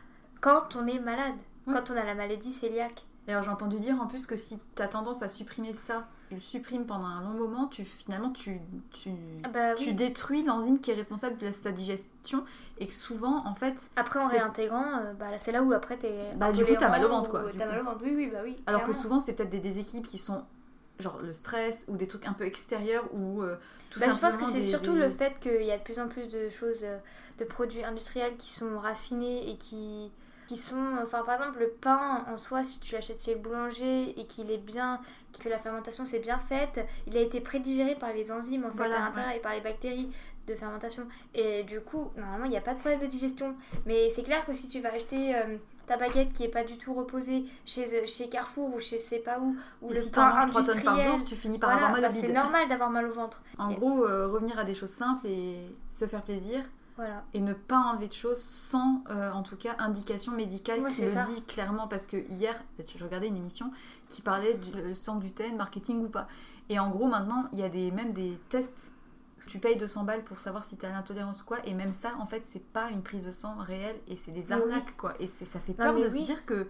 quand 0.42 0.76
on 0.76 0.88
est 0.88 1.00
malade, 1.00 1.34
Oui. 1.68 1.74
quand 1.76 1.92
on 1.92 1.98
a 1.98 2.04
la 2.06 2.16
maladie 2.16 2.58
cœliaque. 2.58 3.04
Et 3.28 3.32
alors 3.32 3.44
j'ai 3.44 3.50
entendu 3.50 3.80
dire 3.80 4.00
en 4.00 4.08
plus 4.08 4.26
que 4.26 4.36
si 4.36 4.60
tu 4.76 4.82
as 4.82 4.88
tendance 4.88 5.22
à 5.24 5.30
supprimer 5.30 5.74
ça, 5.74 6.08
tu 6.30 6.36
le 6.36 6.42
supprimes 6.42 6.86
pendant 6.86 7.08
un 7.08 7.22
long 7.24 7.38
moment, 7.39 7.68
tu 7.68 7.84
finalement 7.84 8.30
tu, 8.30 8.60
tu, 8.94 9.10
Ah 9.44 9.50
bah 9.50 9.76
tu 9.76 9.86
oui. 9.89 9.94
détruis 9.96 10.44
l'enzyme 10.44 10.80
qui 10.80 10.92
est 10.92 10.94
responsable 10.94 11.38
de 11.39 11.52
sa 11.52 11.72
digestion 11.72 12.46
et 12.78 12.86
que 12.86 12.94
souvent 12.94 13.39
en 13.48 13.56
fait 13.56 13.89
Après 13.96 14.20
en 14.20 14.28
réintégrant, 14.28 15.00
euh, 15.00 15.13
bah, 15.13 15.38
c'est 15.39 15.52
là 15.52 15.63
où 15.63 15.74
après 15.74 15.98
t'es 15.98 16.34
Bah, 16.36 16.52
du 16.52 16.65
coup, 16.65 16.76
t'as 16.78 16.89
mal 16.89 17.04
au 17.04 17.10
ventre, 17.10 17.32
quoi, 17.32 17.44
T'as 17.58 17.65
mal 17.65 17.82
au 17.82 17.84
ventre, 17.84 18.02
oui, 18.04 18.13
oui, 18.15 18.30
bah 18.32 18.39
oui. 18.44 18.58
alors 18.68 18.84
que 18.84 18.94
souvent 18.94 19.20
c'est 19.20 19.34
peut-être 19.34 19.50
des 19.50 19.60
déséquilibres 19.60 20.08
qui 20.08 20.20
sont 20.20 20.44
genre 21.00 21.20
le 21.22 21.34
stress 21.34 21.86
ou 21.88 21.96
des 21.96 22.08
trucs 22.08 22.28
un 22.28 22.34
peu 22.34 22.46
extérieurs 22.46 23.06
ou 23.13 23.42
euh, 23.42 23.56
tout 23.89 24.00
Bah, 24.00 24.08
je 24.12 24.18
pense 24.20 24.38
que 24.38 24.46
c'est 24.46 24.62
surtout 24.62 24.94
des- 24.94 25.00
le 25.00 25.10
fait 25.10 25.39
qu'il 25.39 25.63
y 25.63 25.72
a 25.72 25.78
de 25.78 25.84
plus 25.84 25.98
en 25.98 26.08
plus 26.10 26.28
de 26.28 26.50
choses, 26.50 26.82
euh, 26.84 26.98
de 27.39 27.46
produits 27.46 27.84
industriels 27.84 28.36
qui 28.38 28.52
sont 28.52 28.78
raffinés 28.80 29.50
et 29.50 29.58
qui, 29.58 30.12
qui 30.50 30.58
sont. 30.58 30.98
Enfin, 31.04 31.22
par 31.24 31.36
exemple, 31.36 31.60
le 31.60 31.70
pain 31.70 32.26
en 32.28 32.38
soi, 32.38 32.64
si 32.64 32.80
tu 32.80 32.96
l'achètes 32.96 33.22
chez 33.24 33.36
le 33.36 33.40
boulanger 33.40 34.20
et 34.20 34.26
qu'il 34.26 34.50
est 34.52 34.58
bien. 34.58 35.00
que 35.40 35.48
la 35.48 35.60
fermentation 35.60 36.04
s'est 36.06 36.20
bien 36.20 36.40
faite, 36.40 36.86
il 37.06 37.16
a 37.16 37.22
été 37.22 37.40
prédigéré 37.40 37.94
par 37.96 38.12
les 38.14 38.32
enzymes 38.32 38.66
en 38.66 38.72
fait 38.72 38.78
Voilà, 38.78 38.98
à 38.98 39.06
l'intérieur 39.06 39.36
et 39.36 39.40
par 39.40 39.54
les 39.54 39.62
bactéries 39.62 40.10
de 40.48 40.56
fermentation. 40.56 41.04
Et 41.36 41.64
du 41.64 41.80
coup, 41.82 42.10
normalement, 42.18 42.46
il 42.46 42.50
n'y 42.52 42.58
a 42.58 42.62
pas 42.62 42.74
de 42.74 42.80
problème 42.80 43.00
de 43.00 43.06
digestion. 43.06 43.56
Mais 43.86 44.10
c'est 44.10 44.24
clair 44.24 44.44
que 44.46 44.54
si 44.54 44.68
tu 44.68 44.82
vas 44.82 44.92
acheter. 44.94 45.36
euh, 45.36 45.58
ta 45.88 45.98
baguette 45.98 46.34
qui 46.34 46.44
est 46.44 46.50
pas 46.50 46.64
du 46.64 46.78
tout 46.78 46.94
reposée 46.94 47.46
chez, 47.66 47.84
euh, 47.96 48.06
chez 48.06 48.30
Carrefour 48.30 48.76
ou 48.76 48.80
chez 48.80 49.00
je 49.00 49.04
sais 49.04 49.18
pas 49.18 49.40
où, 49.40 49.56
ou 49.82 49.90
le 49.90 50.00
si 50.00 50.12
t'en 50.12 50.22
pain 50.22 50.46
manges 50.46 50.52
3 50.52 50.62
tonnes 50.64 50.84
par 50.84 50.94
industriel, 50.94 51.18
jour, 51.20 51.28
tu 51.28 51.36
finis 51.36 51.58
par 51.58 51.72
voilà, 51.72 51.88
avoir 51.88 52.00
mal 52.00 52.12
bah, 52.12 52.16
au 52.16 52.22
c'est 52.22 52.32
normal 52.32 52.70
d'avoir 52.70 52.90
mal 52.92 53.06
au 53.08 53.14
ventre. 53.14 53.42
En 53.58 53.72
Et- 53.72 53.74
gros, 53.76 54.06
euh, 54.06 54.28
revenir 54.28 54.60
à 54.60 54.66
des 54.66 54.76
choses 54.76 54.92
simples 54.92 55.26
et 55.26 55.58
se 55.90 56.06
faire 56.06 56.22
plaisir 56.22 56.62
Voilà. 57.00 57.24
et 57.34 57.40
ne 57.40 57.54
pas 57.54 57.78
enlever 57.78 58.10
de 58.10 58.14
choses 58.14 58.42
sans, 58.42 59.06
euh, 59.10 59.32
en 59.32 59.42
tout 59.42 59.56
cas, 59.56 59.76
indication 59.80 60.34
médicale 60.34 60.82
Ouais, 60.82 60.92
qui 60.92 61.02
le 61.02 61.08
ça. 61.08 61.24
dit 61.24 61.42
clairement. 61.44 61.88
Parce 61.88 62.06
que 62.08 62.18
hier, 62.30 62.62
je 62.78 63.04
regardais 63.04 63.30
une 63.30 63.38
émission 63.38 63.72
qui 64.10 64.22
parlait 64.22 64.56
du 64.56 64.78
euh, 64.78 64.94
sans 64.94 65.18
gluten, 65.18 65.56
marketing 65.56 66.04
ou 66.04 66.10
pas. 66.10 66.28
Et 66.68 66.78
en 66.78 66.90
gros, 66.90 67.08
maintenant, 67.08 67.48
il 67.54 67.60
y 67.60 67.64
a 67.64 67.70
des, 67.70 67.90
même 67.92 68.12
des 68.12 68.38
tests. 68.50 68.92
Tu 69.48 69.60
payes 69.60 69.78
200 69.78 70.04
balles 70.04 70.26
pour 70.26 70.42
savoir 70.42 70.66
si 70.66 70.76
tu 70.78 70.86
as 70.86 70.90
l'intolérance 70.90 71.42
ou 71.42 71.46
quoi. 71.46 71.60
Et 71.66 71.74
même 71.74 71.94
ça, 71.94 72.10
en 72.20 72.26
fait, 72.26 72.42
c'est 72.46 72.64
pas 72.74 72.90
une 72.90 73.02
prise 73.02 73.26
de 73.26 73.32
sang 73.32 73.56
réelle 73.58 73.96
et 74.10 74.18
c'est 74.18 74.32
des 74.32 74.48
oui. 74.48 74.52
arnaques, 74.54 74.98
quoi. 74.98 75.14
Et 75.22 75.28
ça 75.28 75.60
fait 75.62 75.74
peur 75.74 75.96
de 75.96 76.10
se 76.10 76.18
dire 76.22 76.46
que, 76.46 76.68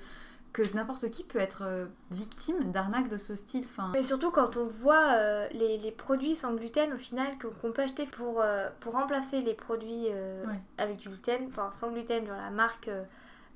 que 0.53 0.63
n'importe 0.75 1.09
qui 1.11 1.23
peut 1.23 1.37
être 1.39 1.61
euh, 1.63 1.85
victime 2.11 2.71
d'arnaques 2.71 3.07
de 3.09 3.17
ce 3.17 3.35
style. 3.35 3.63
Enfin, 3.65 3.91
Mais 3.93 4.01
surtout 4.03 4.31
quand 4.31 4.57
on 4.57 4.65
voit 4.65 5.13
euh, 5.13 5.47
les, 5.51 5.77
les 5.77 5.91
produits 5.91 6.35
sans 6.35 6.53
gluten 6.53 6.91
au 6.93 6.97
final 6.97 7.27
qu'on 7.61 7.71
peut 7.71 7.83
acheter 7.83 8.05
pour, 8.07 8.41
euh, 8.41 8.67
pour 8.79 8.93
remplacer 8.93 9.41
les 9.41 9.53
produits 9.53 10.07
euh, 10.09 10.43
Ouais. 10.45 10.59
avec 10.79 10.97
du 10.97 11.09
gluten, 11.09 11.45
enfin 11.49 11.69
sans 11.71 11.91
gluten, 11.91 12.25
genre 12.25 12.35
la 12.37 12.49
marque 12.49 12.89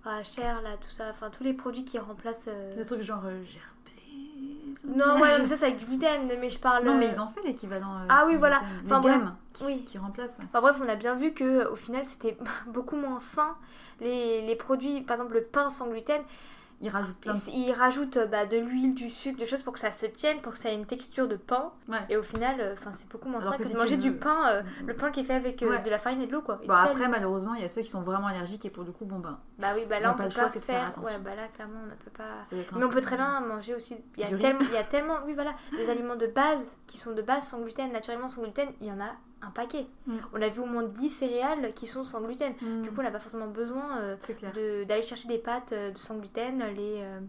enfin, 0.01 0.21
Cher, 0.23 0.61
là, 0.61 0.71
tout 0.79 0.89
ça, 0.89 1.05
enfin 1.11 1.29
tous 1.35 1.43
les 1.43 1.53
produits 1.53 1.83
qui 1.85 1.97
remplacent. 1.97 2.47
le 2.77 2.85
truc 2.85 3.01
genre 3.01 3.23
Gerblé. 3.23 4.73
Non, 4.85 5.19
ouais, 5.19 5.39
mais 5.39 5.47
ça 5.47 5.55
c'est 5.55 5.65
avec 5.67 5.77
du 5.77 5.85
gluten, 5.85 6.27
mais 6.39 6.49
je 6.49 6.59
parle. 6.59 6.83
Non, 6.85 6.97
mais 6.97 7.07
ils 7.09 7.19
ont 7.21 7.27
fait 7.29 7.41
l'équivalent. 7.43 7.95
Ah 8.09 8.25
oui, 8.27 8.35
voilà. 8.35 8.59
gluten. 8.59 8.85
Enfin, 8.85 8.95
les 8.97 9.01
bref, 9.01 9.17
gammes 9.19 9.35
qui, 9.53 9.63
oui. 9.65 9.83
qui 9.85 9.97
remplacent. 9.97 10.37
ouais. 10.39 10.45
Enfin 10.45 10.61
bref, 10.61 10.77
on 10.83 10.89
a 10.89 10.95
bien 10.95 11.15
vu 11.15 11.33
que 11.33 11.67
au 11.69 11.75
final 11.75 12.03
c'était 12.05 12.37
beaucoup 12.67 12.95
moins 12.97 13.19
sain. 13.19 13.55
Les, 14.01 14.45
les 14.45 14.55
produits, 14.55 15.01
par 15.01 15.15
exemple 15.15 15.35
le 15.35 15.43
pain 15.43 15.69
sans 15.69 15.87
gluten, 15.87 16.21
Ils 16.83 16.89
rajoutent 16.89 17.15
plein 17.17 17.33
de. 17.33 17.39
ils 17.53 17.71
rajoutent 17.71 18.17
euh, 18.17 18.25
bah, 18.25 18.45
de 18.45 18.57
l'huile, 18.57 18.93
du 18.93 19.09
sucre, 19.09 19.39
des 19.39 19.45
choses 19.45 19.61
pour 19.61 19.71
que 19.71 19.79
ça 19.79 19.89
se 19.89 20.05
tienne, 20.05 20.41
pour 20.41 20.51
que 20.51 20.57
ça 20.59 20.69
ait 20.69 20.75
une 20.75 20.85
texture 20.85 21.29
de 21.29 21.37
pain. 21.37 21.71
Ouais. 21.87 21.97
Et 22.09 22.17
au 22.17 22.23
final, 22.23 22.57
euh, 22.59 22.75
c'est 22.97 23.07
beaucoup 23.09 23.29
moins 23.29 23.41
sain 23.41 23.51
que 23.53 23.59
que, 23.59 23.63
si 23.63 23.73
de 23.73 23.77
manger 23.77 23.95
du 23.95 24.11
pain, 24.11 24.47
euh, 24.49 24.61
le 24.85 24.93
pain 24.93 25.09
qui 25.09 25.21
est 25.21 25.23
fait 25.23 25.33
avec 25.33 25.63
euh, 25.63 25.69
Ouais. 25.69 25.81
de 25.81 25.89
la 25.89 25.97
farine 25.97 26.21
et 26.21 26.27
de 26.27 26.31
l'eau 26.33 26.41
quoi. 26.41 26.59
Et 26.61 26.67
Bon, 26.67 26.73
du 26.73 26.79
sel. 26.81 26.89
après, 26.91 27.07
malheureusement, 27.07 27.53
il 27.55 27.61
y 27.61 27.65
a 27.65 27.69
ceux 27.69 27.81
qui 27.83 27.89
sont 27.89 28.01
vraiment 28.01 28.27
allergiques 28.27 28.65
et 28.65 28.69
pour 28.69 28.83
le 28.83 28.91
coup, 28.91 29.05
bon 29.05 29.19
ben, 29.19 29.39
Bah 29.59 29.69
oui, 29.75 29.83
bah 29.89 29.99
là 29.99 30.11
on 30.11 30.17
pas 30.17 30.23
peut 30.23 30.29
le 30.29 30.33
choix 30.35 30.43
pas 30.43 30.49
que 30.49 30.59
de 30.59 30.63
faire 30.65 30.79
faire. 30.79 30.87
attention. 30.89 31.15
Ouais, 31.15 31.21
bah 31.23 31.35
là 31.35 31.47
clairement 31.47 31.79
on 31.83 31.85
ne 31.85 31.91
peut 31.95 32.11
pas. 32.11 32.43
Mais 32.51 32.83
on 32.83 32.89
peu- 32.89 32.95
peut 32.95 33.01
très 33.01 33.15
bien 33.15 33.39
manger 33.39 33.75
aussi. 33.75 33.95
Il 34.17 34.21
y, 34.21 34.25
a 34.25 34.37
tellement, 34.37 34.59
il 34.61 34.71
y 34.73 34.77
a 34.77 34.83
tellement, 34.83 35.15
oui 35.25 35.33
voilà, 35.33 35.53
des 35.71 35.89
aliments 35.89 36.17
de 36.17 36.27
base 36.27 36.75
qui 36.87 36.97
sont 36.97 37.13
de 37.13 37.21
base 37.21 37.47
sans 37.47 37.61
gluten, 37.61 37.91
naturellement 37.93 38.27
sans 38.27 38.41
gluten, 38.41 38.67
il 38.81 38.87
y 38.87 38.91
en 38.91 38.99
a 38.99 39.11
un 39.45 39.51
paquet. 39.51 39.85
Mm. 40.07 40.15
On 40.33 40.41
a 40.41 40.49
vu 40.49 40.61
au 40.61 40.65
moins 40.65 40.83
10 40.83 41.09
céréales 41.09 41.73
qui 41.73 41.85
sont 41.87 42.03
sans 42.03 42.21
gluten. 42.21 42.53
Mm. 42.61 42.81
Du 42.83 42.89
coup, 42.91 42.99
on 42.99 43.03
n'a 43.03 43.11
pas 43.11 43.19
forcément 43.19 43.47
besoin 43.47 43.97
euh, 43.99 44.15
de- 44.55 44.83
d'aller 44.85 45.01
chercher 45.03 45.27
des 45.27 45.37
pâtes 45.37 45.71
euh, 45.73 45.91
de 45.91 45.97
sans 45.97 46.17
gluten, 46.17 46.59
les. 46.75 47.01
euh, 47.01 47.19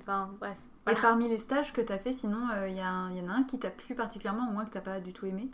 Enfin, 0.00 0.30
bref. 0.40 0.56
Et 0.90 0.94
parmi 0.94 1.28
les 1.28 1.38
stages 1.38 1.72
que 1.72 1.80
tu 1.80 1.92
as 1.92 1.98
fait, 1.98 2.12
sinon, 2.12 2.38
il 2.66 2.74
y, 2.74 2.80
a 2.80 2.90
en 2.90 3.28
a 3.28 3.32
un 3.32 3.42
qui 3.44 3.58
t'a 3.58 3.70
plu 3.70 3.94
particulièrement 3.94 4.50
ou 4.52 4.58
un 4.58 4.64
que 4.64 4.70
t'as 4.70 4.80
pas 4.80 4.98
du 4.98 5.12
tout 5.12 5.26
aimé? 5.26 5.48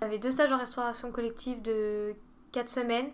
J'avais 0.00 0.18
deux 0.18 0.30
stages 0.30 0.52
en 0.52 0.56
restauration 0.56 1.10
collective 1.10 1.60
de 1.62 2.14
4 2.52 2.68
semaines. 2.68 3.08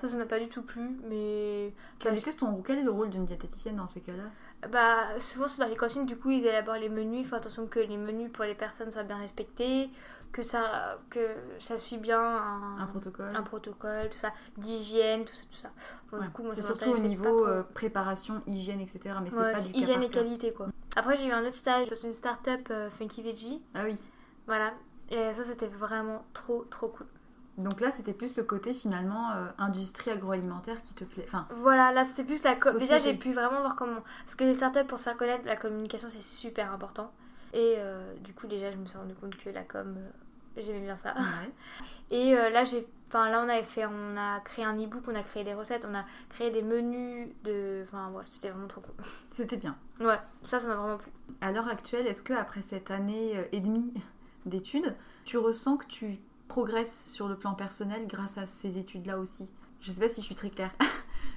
Ça, 0.00 0.08
ça 0.08 0.16
m'a 0.16 0.24
pas 0.24 0.40
du 0.40 0.48
tout 0.48 0.62
plu, 0.62 0.98
mais. 1.08 1.74
quel, 1.98 2.16
était 2.16 2.32
ton, 2.32 2.62
quel 2.62 2.78
est 2.78 2.82
le 2.82 2.90
rôle 2.90 3.10
d'une 3.10 3.26
diététicienne 3.26 3.76
dans 3.76 3.86
ces 3.86 4.00
cas-là? 4.00 4.24
Bah, 4.70 5.18
souvent 5.18 5.46
c'est 5.46 5.62
dans 5.62 5.68
les 5.68 5.76
cantines, 5.76 6.06
du 6.06 6.16
coup 6.16 6.30
ils 6.30 6.44
élaborent 6.44 6.74
les 6.76 6.88
menus. 6.88 7.20
Il 7.20 7.26
faut 7.26 7.36
attention 7.36 7.66
que 7.66 7.80
les 7.80 7.96
menus 7.98 8.30
pour 8.32 8.44
les 8.44 8.54
personnes 8.54 8.90
soient 8.90 9.02
bien 9.04 9.18
respectés, 9.18 9.90
que 10.32 10.42
ça, 10.42 10.98
que 11.10 11.20
ça 11.58 11.76
suit 11.76 11.96
bien 11.98 12.20
un, 12.20 12.78
Un 12.78 12.86
protocole. 12.86 13.28
un 13.34 13.42
protocole, 13.42 14.08
tout 14.10 14.18
ça, 14.18 14.32
d'hygiène, 14.56 15.24
tout 15.24 15.34
ça, 15.34 15.42
tout 15.50 15.56
ça. 15.58 15.70
Bon, 16.12 16.20
du 16.20 16.30
coup, 16.30 16.44
c'est 16.52 16.62
surtout 16.62 16.90
au 16.90 16.98
niveau 16.98 17.24
trop. 17.24 17.46
euh, 17.46 17.62
préparation, 17.74 18.42
hygiène, 18.46 18.80
etc. 18.80 19.16
Mais 19.22 19.30
c'est 19.30 19.36
Ouais, 19.36 19.52
pas 19.52 19.60
du 19.60 19.70
hygiène 19.72 20.02
et 20.02 20.10
qualité 20.10 20.52
quoi. 20.52 20.68
Après, 20.96 21.16
j'ai 21.16 21.26
eu 21.26 21.32
un 21.32 21.42
autre 21.42 21.54
stage 21.54 21.88
dans 21.88 21.96
une 21.96 22.12
start-up 22.12 22.68
euh, 22.70 22.90
Funky 22.90 23.22
Veggie. 23.22 23.62
Ah 23.74 23.82
oui. 23.84 23.96
Voilà. 24.46 24.72
Et 25.10 25.32
ça, 25.34 25.42
c'était 25.44 25.66
vraiment 25.66 26.24
trop, 26.32 26.64
trop 26.70 26.88
cool. 26.88 27.06
Donc 27.58 27.80
là, 27.80 27.90
c'était 27.92 28.12
plus 28.14 28.36
le 28.36 28.44
côté 28.44 28.72
finalement 28.72 29.32
euh, 29.32 29.46
industrie 29.58 30.10
agroalimentaire 30.12 30.80
qui 30.82 30.94
te 30.94 31.04
plaît. 31.04 31.24
Enfin, 31.26 31.46
Voilà, 31.50 31.92
là, 31.92 32.04
c'était 32.04 32.24
plus 32.24 32.42
la 32.44 32.54
com. 32.54 32.78
Déjà, 32.78 32.98
j'ai 33.00 33.14
pu 33.14 33.32
vraiment 33.32 33.60
voir 33.60 33.74
comment. 33.76 34.00
Parce 34.24 34.34
que 34.36 34.44
les 34.44 34.54
startups, 34.54 34.84
pour 34.86 34.98
se 34.98 35.04
faire 35.04 35.16
connaître, 35.16 35.44
la 35.44 35.56
communication, 35.56 36.08
c'est 36.08 36.22
super 36.22 36.72
important. 36.72 37.10
Et 37.52 37.74
euh, 37.78 38.14
du 38.20 38.32
coup, 38.32 38.46
déjà, 38.46 38.70
je 38.70 38.76
me 38.76 38.86
suis 38.86 38.96
rendu 38.96 39.14
compte 39.14 39.36
que 39.36 39.50
la 39.50 39.62
com, 39.64 39.96
euh, 39.98 40.10
j'aimais 40.56 40.80
bien 40.80 40.96
ça. 40.96 41.14
ouais. 41.14 41.50
Et 42.10 42.36
euh, 42.36 42.50
là, 42.50 42.64
j'ai. 42.64 42.86
Enfin, 43.08 43.28
là, 43.30 43.42
on 43.44 43.48
avait 43.48 43.62
fait. 43.64 43.86
On 43.86 44.16
a 44.16 44.40
créé 44.40 44.64
un 44.64 44.76
e-book, 44.76 45.02
on 45.08 45.14
a 45.14 45.22
créé 45.22 45.44
des 45.44 45.54
recettes, 45.54 45.86
on 45.88 45.94
a 45.94 46.04
créé 46.28 46.50
des 46.50 46.62
menus 46.62 47.28
de. 47.44 47.84
Enfin, 47.86 48.10
bref, 48.12 48.26
c'était 48.30 48.50
vraiment 48.50 48.68
trop 48.68 48.80
cool. 48.80 48.94
c'était 49.34 49.56
bien. 49.56 49.76
Ouais, 50.00 50.18
ça, 50.42 50.60
ça 50.60 50.66
m'a 50.68 50.74
vraiment 50.76 50.96
plu. 50.98 51.10
À 51.40 51.52
l'heure 51.52 51.68
actuelle, 51.68 52.06
est-ce 52.06 52.22
que 52.22 52.32
après 52.32 52.62
cette 52.62 52.90
année 52.90 53.36
euh, 53.36 53.42
et 53.52 53.60
demie 53.60 53.92
d'études, 54.46 54.96
tu 55.24 55.38
ressens 55.38 55.76
que 55.76 55.86
tu 55.86 56.18
progresses 56.48 57.04
sur 57.06 57.28
le 57.28 57.36
plan 57.36 57.54
personnel 57.54 58.06
grâce 58.08 58.38
à 58.38 58.46
ces 58.46 58.78
études-là 58.78 59.18
aussi? 59.18 59.52
Je 59.80 59.90
sais 59.92 60.00
pas 60.00 60.08
si 60.08 60.20
je 60.20 60.26
suis 60.26 60.34
très 60.34 60.50
claire. 60.50 60.72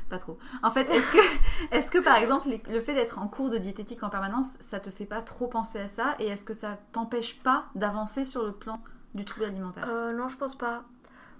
pas 0.09 0.17
trop. 0.17 0.37
En 0.63 0.71
fait, 0.71 0.89
est-ce 0.89 1.11
que, 1.11 1.75
est-ce 1.75 1.89
que 1.91 1.97
par 1.99 2.17
exemple, 2.17 2.49
les- 2.49 2.61
le 2.69 2.81
fait 2.81 2.93
d'être 2.93 3.19
en 3.19 3.27
cours 3.27 3.49
de 3.49 3.57
diététique 3.57 4.03
en 4.03 4.09
permanence, 4.09 4.57
ça 4.59 4.79
te 4.79 4.89
fait 4.89 5.05
pas 5.05 5.21
trop 5.21 5.47
penser 5.47 5.79
à 5.79 5.87
ça? 5.87 6.15
Et 6.19 6.27
est-ce 6.27 6.43
que 6.45 6.53
ça 6.53 6.77
t'empêche 6.91 7.39
pas 7.39 7.65
d'avancer 7.75 8.25
sur 8.25 8.43
le 8.43 8.51
plan 8.51 8.81
du 9.13 9.25
trouble 9.25 9.45
alimentaire 9.45 9.85
Euh, 9.89 10.11
non, 10.13 10.27
je 10.27 10.37
pense 10.37 10.57
pas. 10.57 10.83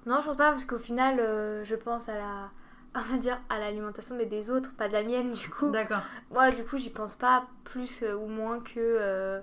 Non, 0.05 0.19
je 0.21 0.25
pense 0.27 0.37
pas 0.37 0.49
parce 0.51 0.65
qu'au 0.65 0.77
final, 0.77 1.19
euh, 1.19 1.63
je 1.63 1.75
pense 1.75 2.09
à 2.09 2.15
la. 2.15 2.49
Va 3.11 3.17
dire 3.17 3.39
à 3.49 3.57
l'alimentation, 3.57 4.15
mais 4.15 4.25
des 4.27 4.51
autres, 4.51 4.71
pas 4.75 4.87
de 4.87 4.93
la 4.93 5.01
mienne, 5.03 5.31
du 5.31 5.49
coup. 5.49 5.71
D'accord. 5.71 6.01
Ouais, 6.29 6.53
du 6.53 6.63
coup, 6.63 6.77
j'y 6.77 6.91
pense 6.91 7.15
pas 7.15 7.45
plus 7.63 8.03
euh, 8.03 8.13
ou 8.15 8.27
moins 8.27 8.59
que. 8.59 8.71
euh, 8.77 9.39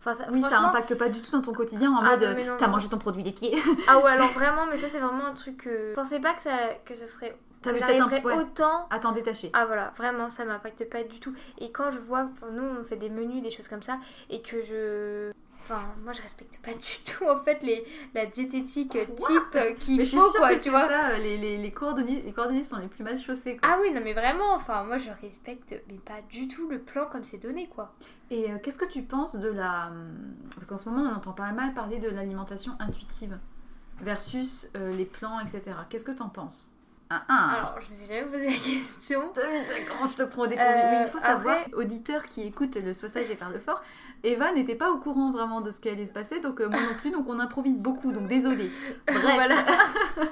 Enfin, 0.00 0.14
ça, 0.14 0.24
Oui, 0.32 0.42
ça 0.42 0.58
impacte 0.58 0.96
pas 0.96 1.08
du 1.08 1.22
tout 1.22 1.30
dans 1.30 1.42
ton 1.42 1.52
quotidien 1.52 1.92
en 1.92 2.00
Ah 2.02 2.16
mode 2.16 2.32
mais 2.34 2.44
non, 2.44 2.56
t'as 2.58 2.66
mangé 2.66 2.88
ton 2.88 2.98
produit 2.98 3.22
laitier. 3.22 3.56
Ah 3.88 3.98
ouais, 4.00 4.10
alors 4.10 4.28
vraiment, 4.34 4.66
mais 4.66 4.76
ça, 4.76 4.88
c'est 4.88 4.98
vraiment 4.98 5.26
un 5.26 5.32
truc 5.32 5.58
que. 5.58 5.90
Je 5.90 5.94
pensais 5.94 6.18
pas 6.18 6.34
que 6.34 6.42
ça, 6.42 6.50
que 6.84 6.94
ce 6.94 7.06
serait. 7.06 7.38
T'avais 7.62 7.78
peut-être 7.78 8.24
ouais, 8.24 8.34
autant. 8.36 8.88
à 8.90 8.98
t'en 8.98 9.12
détacher. 9.12 9.50
Ah 9.52 9.64
voilà, 9.64 9.92
vraiment, 9.96 10.28
ça 10.28 10.44
m'impacte 10.44 10.90
pas 10.90 11.04
du 11.04 11.20
tout. 11.20 11.32
Et 11.58 11.70
quand 11.70 11.90
je 11.90 11.98
vois, 12.00 12.24
que 12.24 12.50
nous, 12.50 12.64
on 12.80 12.82
fait 12.82 12.96
des 12.96 13.08
menus, 13.08 13.40
des 13.42 13.52
choses 13.52 13.68
comme 13.68 13.82
ça, 13.82 13.98
et 14.28 14.42
que 14.42 14.60
je. 14.60 15.30
Enfin, 15.64 15.80
moi, 16.02 16.12
je 16.12 16.20
respecte 16.22 16.58
pas 16.60 16.72
du 16.72 16.78
tout, 17.04 17.24
en 17.24 17.42
fait, 17.44 17.62
les, 17.62 17.86
la 18.14 18.26
diététique 18.26 18.90
type 19.16 19.54
euh, 19.54 19.74
qu'il 19.74 20.04
faut, 20.06 20.30
quoi, 20.36 20.54
que 20.56 20.62
tu 20.62 20.70
vois. 20.70 20.88
ça, 20.88 21.10
euh, 21.10 21.18
les, 21.18 21.36
les, 21.38 21.56
les, 21.58 21.70
coordonnées, 21.70 22.20
les 22.22 22.32
coordonnées 22.32 22.64
sont 22.64 22.78
les 22.78 22.88
plus 22.88 23.04
mal 23.04 23.18
chaussées. 23.20 23.56
Quoi. 23.56 23.68
Ah 23.70 23.78
oui, 23.80 23.92
non, 23.92 24.00
mais 24.02 24.12
vraiment, 24.12 24.54
enfin, 24.54 24.82
moi, 24.84 24.98
je 24.98 25.10
respecte, 25.20 25.74
mais 25.88 25.98
pas 25.98 26.20
du 26.28 26.48
tout 26.48 26.68
le 26.68 26.80
plan 26.80 27.06
comme 27.06 27.22
c'est 27.24 27.38
donné, 27.38 27.68
quoi. 27.68 27.94
Et 28.30 28.50
euh, 28.50 28.56
qu'est-ce 28.62 28.78
que 28.78 28.84
tu 28.90 29.02
penses 29.02 29.36
de 29.36 29.48
la... 29.50 29.86
hum, 29.88 30.34
Parce 30.56 30.66
qu'en 30.68 30.78
ce 30.78 30.88
moment, 30.88 31.08
on 31.10 31.14
entend 31.16 31.32
pas 31.32 31.52
mal 31.52 31.72
parler 31.74 31.98
de 31.98 32.08
l'alimentation 32.10 32.72
intuitive 32.80 33.38
versus 34.00 34.68
euh, 34.76 34.92
les 34.96 35.04
plans, 35.04 35.38
etc. 35.40 35.62
Qu'est-ce 35.88 36.04
que 36.04 36.12
t'en 36.12 36.28
penses? 36.28 36.68
Ah, 37.10 37.24
ah. 37.28 37.50
Alors, 37.56 37.80
je 37.82 37.90
me 37.92 37.96
suis 37.98 38.06
jamais 38.06 38.22
posé 38.26 38.46
la 38.46 38.52
question. 38.56 39.32
Comment 39.88 40.10
je 40.10 40.16
te 40.16 40.22
prends 40.22 40.42
au 40.42 40.46
dépourvu 40.46 40.70
Euh, 40.70 40.90
Oui, 40.92 41.02
il 41.06 41.10
faut 41.10 41.18
savoir, 41.20 41.58
après- 41.60 41.74
auditeur 41.74 42.24
qui 42.26 42.40
écoute 42.42 42.74
le 42.76 42.94
Soissage 42.94 43.30
et 43.30 43.34
parle 43.34 43.60
fort, 43.60 43.82
Eva 44.24 44.52
n'était 44.52 44.74
pas 44.76 44.90
au 44.90 44.98
courant 44.98 45.32
vraiment 45.32 45.60
de 45.60 45.70
ce 45.70 45.80
qui 45.80 45.88
allait 45.88 46.06
se 46.06 46.12
passer, 46.12 46.40
donc 46.40 46.60
euh, 46.60 46.68
moi 46.68 46.80
non 46.80 46.94
plus, 47.00 47.10
donc 47.10 47.26
on 47.28 47.40
improvise 47.40 47.78
beaucoup, 47.78 48.12
donc 48.12 48.28
désolé. 48.28 48.70
Bref, 49.06 49.22
Voilà. 49.34 49.64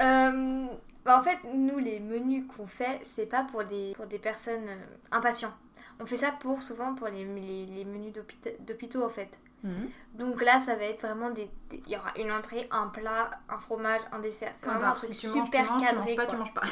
Euh, 0.00 0.66
bah, 1.04 1.20
en 1.20 1.22
fait, 1.22 1.38
nous, 1.54 1.78
les 1.78 2.00
menus 2.00 2.44
qu'on 2.56 2.66
fait, 2.66 3.00
c'est 3.04 3.26
pas 3.26 3.44
pour 3.44 3.62
des, 3.64 3.92
pour 3.94 4.06
des 4.06 4.18
personnes 4.18 4.68
euh, 4.68 4.76
impatients. 5.12 5.52
On 6.00 6.06
fait 6.06 6.16
ça 6.16 6.32
pour 6.32 6.62
souvent 6.62 6.94
pour 6.94 7.06
les, 7.06 7.24
les, 7.24 7.66
les 7.66 7.84
menus 7.84 8.12
d'hôpita- 8.12 8.58
d'hôpitaux 8.66 9.04
en 9.04 9.08
fait. 9.08 9.38
Mhm. 9.62 9.88
Donc 10.14 10.42
là, 10.42 10.58
ça 10.58 10.74
va 10.74 10.82
être 10.84 11.00
vraiment 11.02 11.30
des. 11.30 11.48
Il 11.72 11.88
y 11.88 11.96
aura 11.96 12.12
une 12.18 12.32
entrée, 12.32 12.66
un 12.72 12.88
plat, 12.88 13.30
un 13.48 13.58
fromage, 13.58 14.00
un 14.10 14.18
dessert. 14.18 14.52
C'est 14.60 14.66
vraiment 14.68 14.88
un 14.88 14.92
truc 14.94 15.10
si 15.14 15.20
tu 15.20 15.28
manges, 15.28 15.44
super 15.46 15.64
tu 15.64 15.70
manges, 15.72 15.80
tu 15.80 15.86
cadré. 15.86 16.04
manges 16.06 16.16
pas, 16.16 16.24
quoi. 16.26 16.34
tu 16.34 16.38
manges 16.40 16.54
pas. 16.54 16.62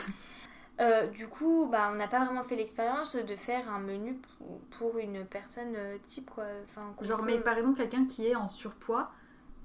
Euh, 0.80 1.06
du 1.06 1.28
coup, 1.28 1.68
bah, 1.70 1.90
on 1.92 1.96
n'a 1.96 2.08
pas 2.08 2.24
vraiment 2.24 2.42
fait 2.42 2.56
l'expérience 2.56 3.14
de 3.14 3.36
faire 3.36 3.70
un 3.70 3.78
menu 3.78 4.18
pour, 4.78 4.98
une 4.98 5.24
personne 5.26 5.74
euh, 5.76 5.98
type 6.06 6.30
quoi. 6.30 6.44
Enfin, 6.64 6.94
Genre, 7.02 7.18
peut- 7.20 7.26
mais 7.26 7.38
par 7.38 7.56
exemple, 7.56 7.76
quelqu'un 7.76 8.06
qui 8.06 8.26
est 8.26 8.34
en 8.34 8.48
surpoids, 8.48 9.10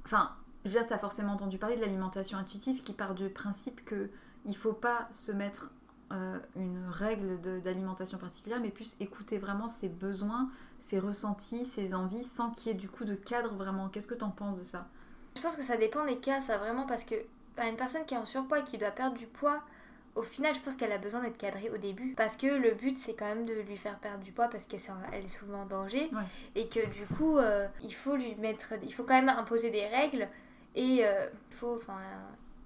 enfin, 0.06 0.32
je 0.66 0.70
veux 0.70 0.80
dire, 0.80 0.88
t'as 0.88 0.98
forcément 0.98 1.34
entendu 1.34 1.58
parler 1.58 1.76
de 1.78 1.82
l'alimentation 1.82 2.38
intuitive 2.38 2.82
qui 2.84 2.94
part 2.94 3.16
du 3.16 3.30
principe 3.30 3.86
que 3.86 4.10
il 4.46 4.56
faut 4.56 4.74
pas 4.74 5.08
se 5.12 5.32
mettre 5.32 5.72
euh, 6.12 6.40
une 6.56 6.86
règle 6.90 7.40
d'alimentation 7.62 8.18
particulière, 8.18 8.60
mais 8.62 8.70
plus 8.70 8.96
écouter 9.00 9.40
vraiment 9.40 9.70
ses 9.70 9.90
besoins, 9.90 10.50
ses 10.80 11.00
ressentis, 11.00 11.66
ses 11.66 11.94
envies, 11.94 12.24
sans 12.24 12.52
qu'il 12.52 12.72
y 12.72 12.76
ait 12.76 12.78
du 12.78 12.90
coup 12.90 13.06
de 13.06 13.16
cadre 13.16 13.54
vraiment. 13.56 13.90
Qu'est-ce 13.90 14.08
que 14.08 14.14
t'en 14.14 14.30
penses 14.30 14.58
de 14.58 14.64
ça? 14.64 14.88
Je 15.36 15.42
pense 15.42 15.56
que 15.56 15.64
ça 15.64 15.78
dépend 15.78 16.06
des 16.06 16.18
cas, 16.18 16.42
ça 16.42 16.58
vraiment, 16.58 16.86
parce 16.86 17.04
que 17.04 17.16
bah, 17.56 17.66
une 17.68 17.76
personne 17.78 18.06
qui 18.06 18.14
est 18.14 18.18
en 18.18 18.26
surpoids 18.26 18.60
et 18.60 18.64
qui 18.64 18.78
doit 18.78 18.92
perdre 18.92 19.18
du 19.18 19.28
poids, 19.28 19.62
au 20.18 20.24
final, 20.24 20.54
je 20.54 20.60
pense 20.60 20.76
qu'elle 20.76 20.92
a 20.92 20.98
besoin 20.98 21.22
d'être 21.22 21.38
cadrée 21.38 21.70
au 21.70 21.78
début. 21.78 22.14
Parce 22.18 22.36
que 22.36 22.48
le 22.48 22.72
but, 22.72 22.98
c'est 22.98 23.14
quand 23.14 23.28
même 23.28 23.46
de 23.46 23.54
lui 23.54 23.78
faire 23.78 23.98
perdre 24.00 24.24
du 24.24 24.32
poids 24.32 24.48
parce 24.48 24.66
qu'elle 24.66 24.80
est 24.80 24.92
elle 25.14 25.26
est 25.26 25.28
souvent 25.28 25.62
en 25.62 25.66
danger. 25.66 26.10
Ouais. 26.12 26.24
Et 26.56 26.68
que 26.68 26.86
du 26.88 27.06
coup, 27.16 27.38
euh, 27.38 27.68
il 27.84 27.94
faut 27.94 28.16
lui 28.16 28.36
mettre. 28.36 28.74
Il 28.84 28.94
faut 28.94 29.04
quand 29.04 29.14
même 29.14 29.30
imposer 29.30 29.70
des 29.70 29.86
règles. 29.86 30.28
Et 30.76 31.06
euh, 31.06 31.28
faut. 31.52 31.76
Enfin, 31.76 32.00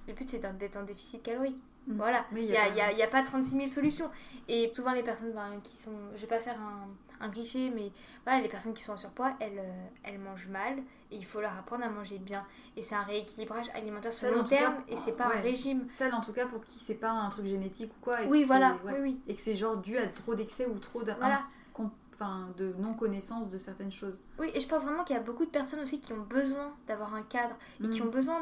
le 0.07 0.13
but, 0.13 0.27
c'est 0.27 0.39
d'être 0.57 0.77
en 0.77 0.83
déficit 0.83 1.21
calorique. 1.21 1.57
Mm. 1.87 1.97
Voilà. 1.97 2.25
Il 2.35 2.45
n'y 2.47 3.03
a 3.03 3.07
pas 3.07 3.21
36 3.21 3.55
000 3.55 3.67
solutions. 3.67 4.09
Et 4.47 4.71
souvent, 4.73 4.93
les 4.93 5.03
personnes 5.03 5.33
ben, 5.33 5.59
qui 5.63 5.77
sont. 5.77 5.91
Je 6.15 6.21
vais 6.21 6.27
pas 6.27 6.39
faire 6.39 6.57
un, 6.59 6.87
un 7.21 7.29
cliché, 7.29 7.71
mais 7.75 7.91
voilà, 8.25 8.41
les 8.41 8.49
personnes 8.49 8.73
qui 8.73 8.83
sont 8.83 8.93
en 8.93 8.97
surpoids, 8.97 9.33
elles, 9.39 9.59
euh, 9.59 9.87
elles 10.03 10.19
mangent 10.19 10.47
mal. 10.47 10.77
Et 11.11 11.17
il 11.17 11.25
faut 11.25 11.41
leur 11.41 11.51
apprendre 11.57 11.83
à 11.83 11.89
manger 11.89 12.17
bien. 12.19 12.45
Et 12.77 12.81
c'est 12.81 12.95
un 12.95 13.03
rééquilibrage 13.03 13.69
alimentaire 13.73 14.13
sur 14.13 14.29
le 14.29 14.37
long 14.37 14.43
cas, 14.43 14.57
terme. 14.57 14.75
et 14.87 14.95
c'est 14.95 15.11
pas 15.11 15.27
ouais. 15.29 15.37
un 15.37 15.41
régime. 15.41 15.87
Celle 15.87 16.13
en 16.13 16.21
tout 16.21 16.33
cas 16.33 16.45
pour 16.47 16.63
qui 16.65 16.79
c'est 16.79 16.95
pas 16.95 17.09
un 17.11 17.29
truc 17.29 17.45
génétique 17.47 17.91
ou 17.97 18.01
quoi. 18.01 18.21
Et 18.23 18.27
Oui, 18.27 18.43
voilà. 18.43 18.77
ouais. 18.85 18.93
Oui, 18.93 18.99
oui. 19.01 19.19
Et 19.27 19.33
que 19.35 19.41
c'est 19.41 19.55
genre 19.55 19.77
dû 19.77 19.97
à 19.97 20.07
trop 20.07 20.35
d'excès 20.35 20.65
ou 20.67 20.79
trop 20.79 21.03
de, 21.03 21.11
Voilà. 21.19 21.41
com- 21.73 21.91
enfin, 22.13 22.47
de 22.57 22.73
non-connaissance 22.79 23.49
de 23.49 23.57
certaines 23.57 23.91
choses. 23.91 24.23
Oui, 24.39 24.51
et 24.53 24.61
je 24.61 24.67
pense 24.69 24.83
vraiment 24.83 25.03
qu'il 25.03 25.15
y 25.15 25.19
a 25.19 25.21
beaucoup 25.23 25.43
de 25.45 25.49
personnes 25.51 25.81
aussi 25.81 25.99
qui 25.99 26.13
ont 26.13 26.21
besoin 26.21 26.73
d'avoir 26.87 27.13
un 27.13 27.23
cadre 27.23 27.55
et 27.83 27.89
qui 27.89 27.99
Mm. 28.01 28.05
ont 28.07 28.09
besoin 28.09 28.41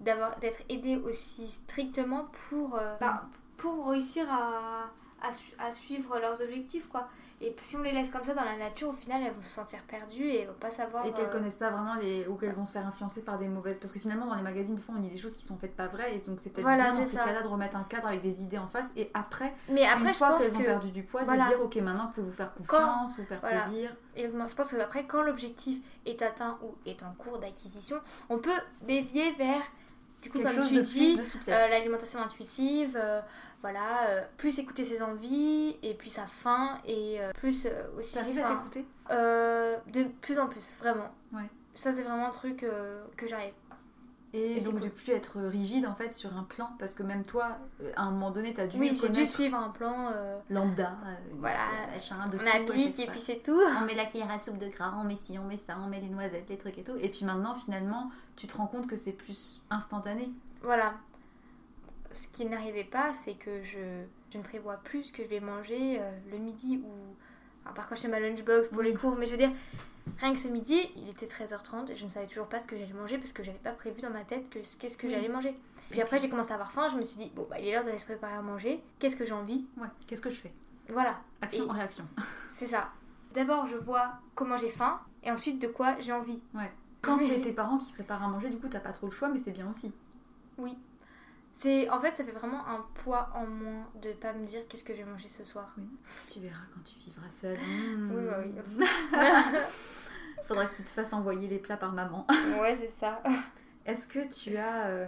d'être 0.00 0.60
aidées 0.68 0.96
aussi 0.96 1.48
strictement 1.50 2.28
pour 2.48 2.76
euh, 2.76 2.96
bah, 3.00 3.24
pour 3.56 3.88
réussir 3.90 4.24
à, 4.32 4.90
à, 5.20 5.32
su- 5.32 5.52
à 5.58 5.70
suivre 5.70 6.18
leurs 6.18 6.40
objectifs 6.40 6.88
quoi. 6.88 7.08
Et 7.42 7.56
si 7.62 7.76
on 7.76 7.82
les 7.82 7.92
laisse 7.92 8.10
comme 8.10 8.22
ça 8.22 8.34
dans 8.34 8.44
la 8.44 8.56
nature, 8.58 8.90
au 8.90 8.92
final, 8.92 9.22
elles 9.22 9.32
vont 9.32 9.40
se 9.40 9.48
sentir 9.48 9.78
perdues 9.88 10.28
et 10.28 10.42
elles 10.42 10.48
vont 10.48 10.52
pas 10.60 10.70
savoir. 10.70 11.06
Et 11.06 11.12
qu'elles 11.12 11.24
euh, 11.24 11.32
connaissent 11.32 11.56
pas 11.56 11.70
vraiment 11.70 11.94
les. 11.94 12.26
ou 12.26 12.34
qu'elles 12.34 12.52
vont 12.52 12.66
se 12.66 12.72
faire 12.72 12.86
influencer 12.86 13.22
par 13.22 13.38
des 13.38 13.48
mauvaises. 13.48 13.78
Parce 13.78 13.92
que 13.92 13.98
finalement, 13.98 14.26
dans 14.26 14.34
les 14.34 14.42
magazines, 14.42 14.74
des 14.74 14.82
fois, 14.82 14.94
on 14.98 15.00
dit 15.00 15.08
des 15.08 15.16
choses 15.16 15.34
qui 15.34 15.46
sont 15.46 15.56
faites 15.56 15.74
pas 15.74 15.86
vraies. 15.86 16.14
Et 16.14 16.18
donc, 16.18 16.38
c'est 16.38 16.50
peut-être 16.50 16.64
Voilà, 16.64 16.90
bien 16.90 16.96
dans 16.96 17.02
ces 17.02 17.16
cas-là 17.16 17.40
de 17.40 17.48
remettre 17.48 17.76
un 17.76 17.84
cadre 17.84 18.08
avec 18.08 18.20
des 18.20 18.42
idées 18.42 18.58
en 18.58 18.68
face. 18.68 18.88
Et 18.94 19.10
après, 19.14 19.54
Mais 19.70 19.86
après, 19.86 20.08
une 20.08 20.12
je 20.12 20.18
fois 20.18 20.38
qu'elles 20.38 20.54
ont 20.54 20.60
perdu 20.62 20.90
du 20.90 21.02
poids, 21.02 21.22
voilà. 21.24 21.44
de 21.44 21.48
dire, 21.48 21.62
ok, 21.62 21.76
maintenant, 21.76 22.06
vous 22.06 22.12
pouvez 22.12 22.26
vous 22.26 22.32
faire 22.36 22.52
confiance, 22.52 23.18
vous 23.18 23.24
faire 23.24 23.40
voilà. 23.40 23.62
plaisir. 23.62 23.90
Et 24.16 24.28
moi, 24.28 24.46
je 24.48 24.54
pense 24.54 24.70
que 24.72 24.76
après, 24.76 25.06
quand 25.06 25.22
l'objectif 25.22 25.78
est 26.04 26.20
atteint 26.20 26.58
ou 26.62 26.74
est 26.84 27.02
en 27.02 27.12
cours 27.12 27.38
d'acquisition, 27.38 27.96
on 28.28 28.36
peut 28.38 28.50
dévier 28.82 29.32
vers, 29.38 29.62
du 30.22 30.28
coup, 30.30 30.38
Quelque 30.38 30.48
comme 30.48 30.58
chose 30.58 30.68
tu 30.68 30.74
de 30.76 30.80
dis, 30.82 31.18
euh, 31.48 31.68
l'alimentation 31.68 32.20
intuitive, 32.20 32.98
euh, 33.00 33.22
voilà, 33.62 34.06
euh, 34.08 34.22
plus 34.38 34.58
écouter 34.58 34.84
ses 34.84 35.02
envies 35.02 35.76
et 35.82 35.94
puis 35.94 36.08
sa 36.10 36.26
faim 36.26 36.78
et 36.86 37.20
euh, 37.20 37.30
plus 37.34 37.66
euh, 37.66 37.98
aussi. 37.98 38.14
T'arrives 38.14 38.38
à 38.38 38.48
t'écouter? 38.48 38.86
Euh, 39.10 39.76
De 39.92 40.04
plus 40.22 40.38
en 40.38 40.46
plus, 40.46 40.74
vraiment. 40.78 41.10
Ouais. 41.32 41.48
Ça, 41.74 41.92
c'est 41.92 42.02
vraiment 42.02 42.26
un 42.28 42.30
truc 42.30 42.62
euh, 42.62 43.02
que 43.16 43.26
j'arrive. 43.28 43.52
Et, 44.32 44.60
donc, 44.60 44.74
cool. 44.74 44.82
de 44.82 44.88
plus 44.90 45.12
être 45.12 45.40
rigide 45.40 45.86
en 45.86 45.94
fait 45.96 46.12
sur 46.12 46.32
un 46.36 46.44
plan. 46.44 46.70
Parce 46.78 46.94
que 46.94 47.02
même 47.02 47.24
toi, 47.24 47.58
à 47.96 48.02
un 48.02 48.10
moment 48.12 48.30
donné, 48.30 48.54
t'as 48.54 48.68
dû 48.68 48.78
Oui, 48.78 48.96
j'ai 49.00 49.08
dû 49.08 49.26
suivre 49.26 49.56
un 49.58 49.70
plan. 49.70 50.10
euh, 50.14 50.38
lambda. 50.50 50.92
euh, 51.04 51.14
Voilà. 51.38 51.64
machin, 51.92 52.28
de 52.28 52.36
on 52.36 52.40
tout, 52.40 52.46
applique 52.70 52.98
et 53.00 53.06
puis 53.08 53.18
c'est 53.18 53.42
tout. 53.42 53.60
on 53.80 53.84
met 53.84 53.96
la 53.96 54.06
cuillère 54.06 54.30
à 54.30 54.38
soupe 54.38 54.58
de 54.58 54.68
gras, 54.68 54.92
on 54.96 55.02
met 55.04 55.16
ci, 55.16 55.36
on 55.36 55.44
met 55.44 55.58
ça, 55.58 55.76
on 55.84 55.88
met 55.88 55.98
les 56.00 56.08
noisettes, 56.08 56.48
les 56.48 56.58
trucs 56.58 56.78
et 56.78 56.84
tout. 56.84 56.94
Et 57.00 57.08
puis 57.08 57.24
maintenant, 57.24 57.56
finalement, 57.56 58.12
tu 58.36 58.46
te 58.46 58.56
rends 58.56 58.68
compte 58.68 58.86
que 58.86 58.96
c'est 58.96 59.10
plus 59.12 59.62
instantané. 59.68 60.30
Voilà. 60.62 60.94
Ce 62.12 62.28
qui 62.28 62.44
n'arrivait 62.46 62.84
pas, 62.84 63.12
c'est 63.14 63.34
que 63.34 63.62
je, 63.62 64.02
je 64.32 64.38
ne 64.38 64.42
prévois 64.42 64.76
plus 64.78 65.04
ce 65.04 65.12
que 65.12 65.22
je 65.22 65.28
vais 65.28 65.40
manger 65.40 65.98
euh, 66.00 66.10
le 66.30 66.38
midi 66.38 66.80
ou. 66.84 66.90
À 67.66 67.72
part 67.72 67.88
quand 67.88 67.94
je 67.94 68.00
fais 68.02 68.08
ma 68.08 68.18
lunchbox 68.20 68.68
pour 68.68 68.78
Oui. 68.78 68.86
les 68.86 68.94
cours, 68.94 69.14
mais 69.16 69.26
je 69.26 69.32
veux 69.32 69.36
dire, 69.36 69.52
rien 70.18 70.32
que 70.32 70.38
ce 70.38 70.48
midi, 70.48 70.80
il 70.96 71.08
était 71.10 71.26
13h30 71.26 71.92
et 71.92 71.94
je 71.94 72.06
ne 72.06 72.10
savais 72.10 72.26
toujours 72.26 72.46
pas 72.48 72.58
ce 72.58 72.66
que 72.66 72.76
j'allais 72.76 72.92
manger 72.94 73.18
parce 73.18 73.32
que 73.32 73.42
j'avais 73.42 73.58
pas 73.58 73.72
prévu 73.72 74.00
dans 74.00 74.08
ma 74.10 74.24
tête 74.24 74.48
que 74.48 74.58
qu'est-ce 74.78 74.96
que 74.96 75.06
Oui. 75.06 75.12
j'allais 75.12 75.28
manger. 75.28 75.54
Puis 75.90 76.00
après, 76.00 76.18
j'ai 76.18 76.30
commencé 76.30 76.52
à 76.52 76.54
avoir 76.54 76.72
faim, 76.72 76.88
je 76.90 76.96
me 76.96 77.02
suis 77.02 77.18
dit, 77.20 77.30
bon, 77.34 77.46
bah, 77.50 77.58
il 77.60 77.66
est 77.68 77.72
l'heure 77.74 77.84
d'aller 77.84 77.98
se 77.98 78.04
préparer 78.06 78.32
à 78.34 78.42
manger, 78.42 78.82
qu'est-ce 78.98 79.14
que 79.16 79.24
j'ai 79.26 79.34
envie? 79.34 79.66
Ouais, 79.76 79.88
qu'est-ce 80.06 80.22
que 80.22 80.30
je 80.30 80.40
fais? 80.40 80.52
Voilà, 80.88 81.18
Action, 81.42 81.66
Et- 81.68 81.76
réaction. 81.76 82.04
c'est 82.50 82.66
ça. 82.66 82.88
D'abord, 83.34 83.66
je 83.66 83.76
vois 83.76 84.12
comment 84.34 84.56
j'ai 84.56 84.68
faim 84.70 85.00
et 85.22 85.30
ensuite 85.30 85.60
de 85.60 85.66
quoi 85.68 85.96
j'ai 86.00 86.12
envie. 86.12 86.40
Ouais. 86.54 86.70
Quand 87.02 87.18
Oui. 87.18 87.28
c'est 87.28 87.40
tes 87.40 87.52
parents 87.52 87.78
qui 87.78 87.92
préparent 87.92 88.24
à 88.24 88.28
manger, 88.28 88.48
du 88.50 88.58
coup, 88.58 88.68
t'as 88.68 88.80
pas 88.80 88.92
trop 88.92 89.06
le 89.06 89.12
choix, 89.12 89.28
mais 89.28 89.38
c'est 89.38 89.52
bien 89.52 89.68
aussi. 89.70 89.92
Oui. 90.58 90.78
C'est 91.62 91.90
en 91.90 92.00
fait 92.00 92.16
ça 92.16 92.24
fait 92.24 92.32
vraiment 92.32 92.66
un 92.66 92.86
poids 93.04 93.28
en 93.34 93.46
moins 93.46 93.86
de 94.00 94.12
pas 94.12 94.32
me 94.32 94.46
dire 94.46 94.62
qu'est-ce 94.66 94.82
que 94.82 94.94
je 94.94 95.02
vais 95.02 95.10
manger 95.10 95.28
ce 95.28 95.44
soir. 95.44 95.68
Tu 96.32 96.40
verras 96.40 96.62
quand 96.72 96.80
tu 96.84 96.98
vivras 96.98 97.28
seule. 97.30 97.58
Oui 98.10 98.24
bah 98.26 98.38
oui. 98.78 98.86
Faudra 100.46 100.64
que 100.64 100.76
tu 100.76 100.82
te 100.82 100.88
fasses 100.88 101.12
envoyer 101.12 101.48
les 101.48 101.58
plats 101.58 101.76
par 101.76 101.92
maman. 101.92 102.26
ouais 102.60 102.78
c'est 102.80 102.98
ça. 102.98 103.22
Est-ce 103.84 104.08
que 104.08 104.26
tu 104.32 104.56
as 104.56 104.86
euh, 104.86 105.06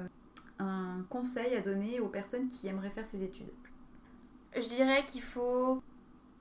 un 0.59 1.03
conseil 1.09 1.55
à 1.57 1.63
donner 1.63 2.01
aux 2.01 2.09
personnes 2.09 2.49
qui 2.49 2.69
aimeraient 2.69 2.91
faire 2.91 3.07
ces 3.07 3.23
études? 3.23 3.49
Je 4.55 4.61
dirais 4.69 5.07
qu'il 5.07 5.23
faut 5.23 5.83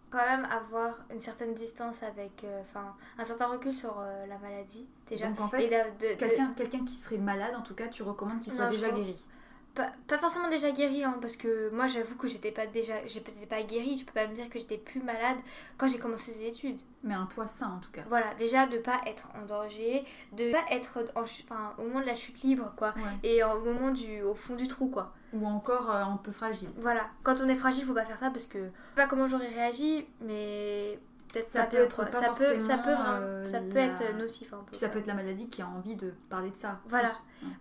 quand 0.09 0.25
même 0.25 0.43
avoir 0.51 0.95
une 1.13 1.21
certaine 1.21 1.53
distance 1.53 2.03
avec, 2.03 2.43
euh, 2.43 2.61
enfin 2.63 2.95
un 3.17 3.23
certain 3.23 3.47
recul 3.47 3.73
sur 3.73 3.97
euh, 3.97 4.25
la 4.25 4.37
maladie 4.39 4.85
déjà. 5.07 5.27
Donc 5.29 5.39
en 5.39 5.47
fait, 5.47 5.67
de- 5.69 6.15
quelqu'un 6.53 6.83
qui 6.83 6.95
serait 6.95 7.17
malade, 7.17 7.55
en 7.55 7.61
tout 7.61 7.75
cas, 7.75 7.87
tu 7.87 8.03
recommandes 8.03 8.41
qu'il 8.41 8.51
soit 8.51 8.65
Non, 8.65 8.71
déjà 8.71 8.89
trouve- 8.89 8.99
guéri. 9.05 9.25
Pas, 9.73 9.89
pas 10.05 10.17
forcément 10.17 10.49
déjà 10.49 10.69
guérie, 10.71 11.03
hein, 11.05 11.17
parce 11.21 11.37
que 11.37 11.69
moi 11.69 11.87
j'avoue 11.87 12.15
que 12.15 12.27
j'étais 12.27 12.51
pas 12.51 12.67
déjà, 12.67 12.95
j'étais 13.07 13.31
pas 13.45 13.63
guérie, 13.63 13.97
je 13.97 14.05
peux 14.05 14.11
pas 14.11 14.27
me 14.27 14.35
dire 14.35 14.49
que 14.49 14.59
j'étais 14.59 14.77
plus 14.77 15.01
malade 15.01 15.37
quand 15.77 15.87
j'ai 15.87 15.97
commencé 15.97 16.31
ces 16.31 16.45
études. 16.45 16.79
Mais 17.03 17.13
un 17.13 17.25
poids 17.25 17.47
sain, 17.47 17.75
en 17.77 17.79
tout 17.79 17.89
cas. 17.91 18.01
Voilà, 18.09 18.33
déjà 18.35 18.67
de 18.67 18.77
pas 18.79 18.99
être 19.07 19.29
en 19.41 19.45
danger, 19.45 20.03
de 20.33 20.51
pas 20.51 20.63
être 20.69 20.99
en, 21.15 21.21
enfin, 21.21 21.73
au 21.77 21.83
moment 21.83 22.01
de 22.01 22.05
la 22.05 22.15
chute 22.15 22.41
libre 22.43 22.73
quoi, 22.75 22.93
Ouais. 22.97 23.01
et 23.29 23.43
au 23.45 23.61
moment 23.61 23.91
du, 23.91 24.21
au 24.23 24.33
fond 24.35 24.55
du 24.55 24.67
trou 24.67 24.87
quoi. 24.89 25.13
Ou 25.31 25.47
encore 25.47 25.89
euh, 25.89 26.03
un 26.03 26.17
peu 26.17 26.33
fragile. 26.33 26.67
Voilà, 26.77 27.05
quand 27.23 27.37
on 27.41 27.47
est 27.47 27.55
fragile, 27.55 27.85
faut 27.85 27.93
pas 27.93 28.03
faire 28.03 28.19
ça 28.19 28.29
parce 28.29 28.47
que 28.47 28.59
je 28.59 28.65
sais 28.65 28.95
pas 28.97 29.07
comment 29.07 29.27
j'aurais 29.29 29.47
réagi, 29.47 30.05
mais 30.19 30.99
peut-être 31.31 31.51
Ça 31.51 31.61
ça, 31.61 31.65
peut 31.65 31.77
être 31.77 32.05
pas 32.05 32.11
ça 32.11 32.33
peut, 32.37 32.59
ça 32.59 32.77
peut, 32.77 32.91
vraiment- 32.93 33.03
euh, 33.21 33.45
ça 33.45 33.59
peut 33.59 33.75
la- 33.75 33.85
être 33.85 34.15
nocif 34.17 34.53
un 34.53 34.57
peu. 34.57 34.71
Puis 34.71 34.77
ça 34.79 34.89
peut 34.89 34.99
être 34.99 35.07
la 35.07 35.13
maladie 35.13 35.49
qui 35.49 35.61
a 35.61 35.67
envie 35.67 35.95
de 35.95 36.13
parler 36.29 36.51
de 36.51 36.57
ça. 36.57 36.79
Voilà. 36.87 37.11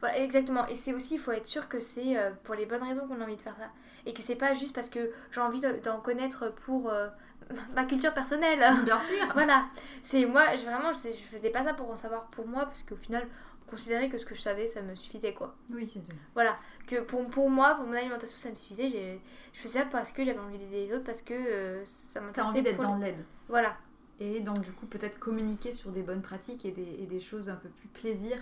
Voilà, 0.00 0.18
exactement. 0.18 0.66
Et 0.68 0.76
c'est 0.76 0.92
aussi, 0.94 1.14
il 1.14 1.20
faut 1.20 1.32
être 1.32 1.46
sûr 1.46 1.68
que 1.68 1.80
c'est 1.80 2.16
euh, 2.16 2.30
pour 2.44 2.54
les 2.54 2.66
bonnes 2.66 2.82
raisons 2.82 3.06
qu'on 3.08 3.20
a 3.20 3.24
envie 3.24 3.36
de 3.36 3.42
faire 3.42 3.56
ça. 3.56 3.68
Et 4.06 4.12
que 4.14 4.22
c'est 4.22 4.36
pas 4.36 4.54
juste 4.54 4.74
parce 4.74 4.88
que 4.90 5.10
j'ai 5.30 5.40
envie 5.40 5.60
de- 5.60 5.78
d'en 5.84 6.00
connaître 6.00 6.52
pour 6.66 6.90
euh, 6.90 7.08
ma 7.74 7.84
culture 7.84 8.14
personnelle. 8.14 8.60
Bien 8.84 8.98
sûr. 8.98 9.16
voilà. 9.34 9.64
C'est 10.02 10.24
moi, 10.26 10.54
je, 10.56 10.62
vraiment, 10.62 10.92
je 10.92 11.10
faisais 11.36 11.50
pas 11.50 11.64
ça 11.64 11.74
pour 11.74 11.90
en 11.90 11.96
savoir 11.96 12.24
pour 12.28 12.46
moi 12.46 12.64
parce 12.66 12.82
qu'au 12.82 12.96
final, 12.96 13.26
considérer 13.70 14.08
que 14.10 14.18
ce 14.18 14.26
que 14.26 14.34
je 14.34 14.40
savais, 14.40 14.66
ça 14.68 14.82
me 14.82 14.94
suffisait 14.94 15.32
quoi. 15.32 15.54
Oui, 15.72 15.88
c'est 15.92 16.00
tout. 16.00 16.12
Voilà. 16.34 16.58
Que 16.86 16.96
pour, 17.02 17.24
pour 17.28 17.48
moi, 17.48 17.74
pour 17.76 17.86
mon 17.86 17.92
alimentation, 17.94 18.36
ça 18.38 18.50
me 18.50 18.56
suffisait. 18.56 18.90
J'ai- 18.90 19.20
Je 19.52 19.60
faisais 19.60 19.78
ça 19.80 19.84
parce 19.86 20.10
que 20.10 20.24
j'avais 20.24 20.38
envie 20.38 20.58
d'aider 20.58 20.86
les 20.86 20.92
autres, 20.94 21.04
parce 21.04 21.22
que 21.22 21.34
euh, 21.34 21.84
ça 21.86 22.14
T'as 22.14 22.20
m'intéressait. 22.20 22.50
envie 22.52 22.62
d'être 22.62 22.82
dans 22.82 22.96
l'aide. 22.96 23.16
Voilà. 23.48 23.76
Et 24.20 24.40
donc, 24.40 24.60
du 24.60 24.70
coup, 24.72 24.86
peut-être 24.86 25.18
communiquer 25.18 25.72
sur 25.72 25.90
des 25.92 26.02
bonnes 26.02 26.20
pratiques 26.22 26.64
et 26.66 26.70
des, 26.72 26.96
et 27.02 27.06
des 27.06 27.20
choses 27.20 27.48
un 27.48 27.56
peu 27.56 27.68
plus 27.70 27.88
plaisir. 27.88 28.36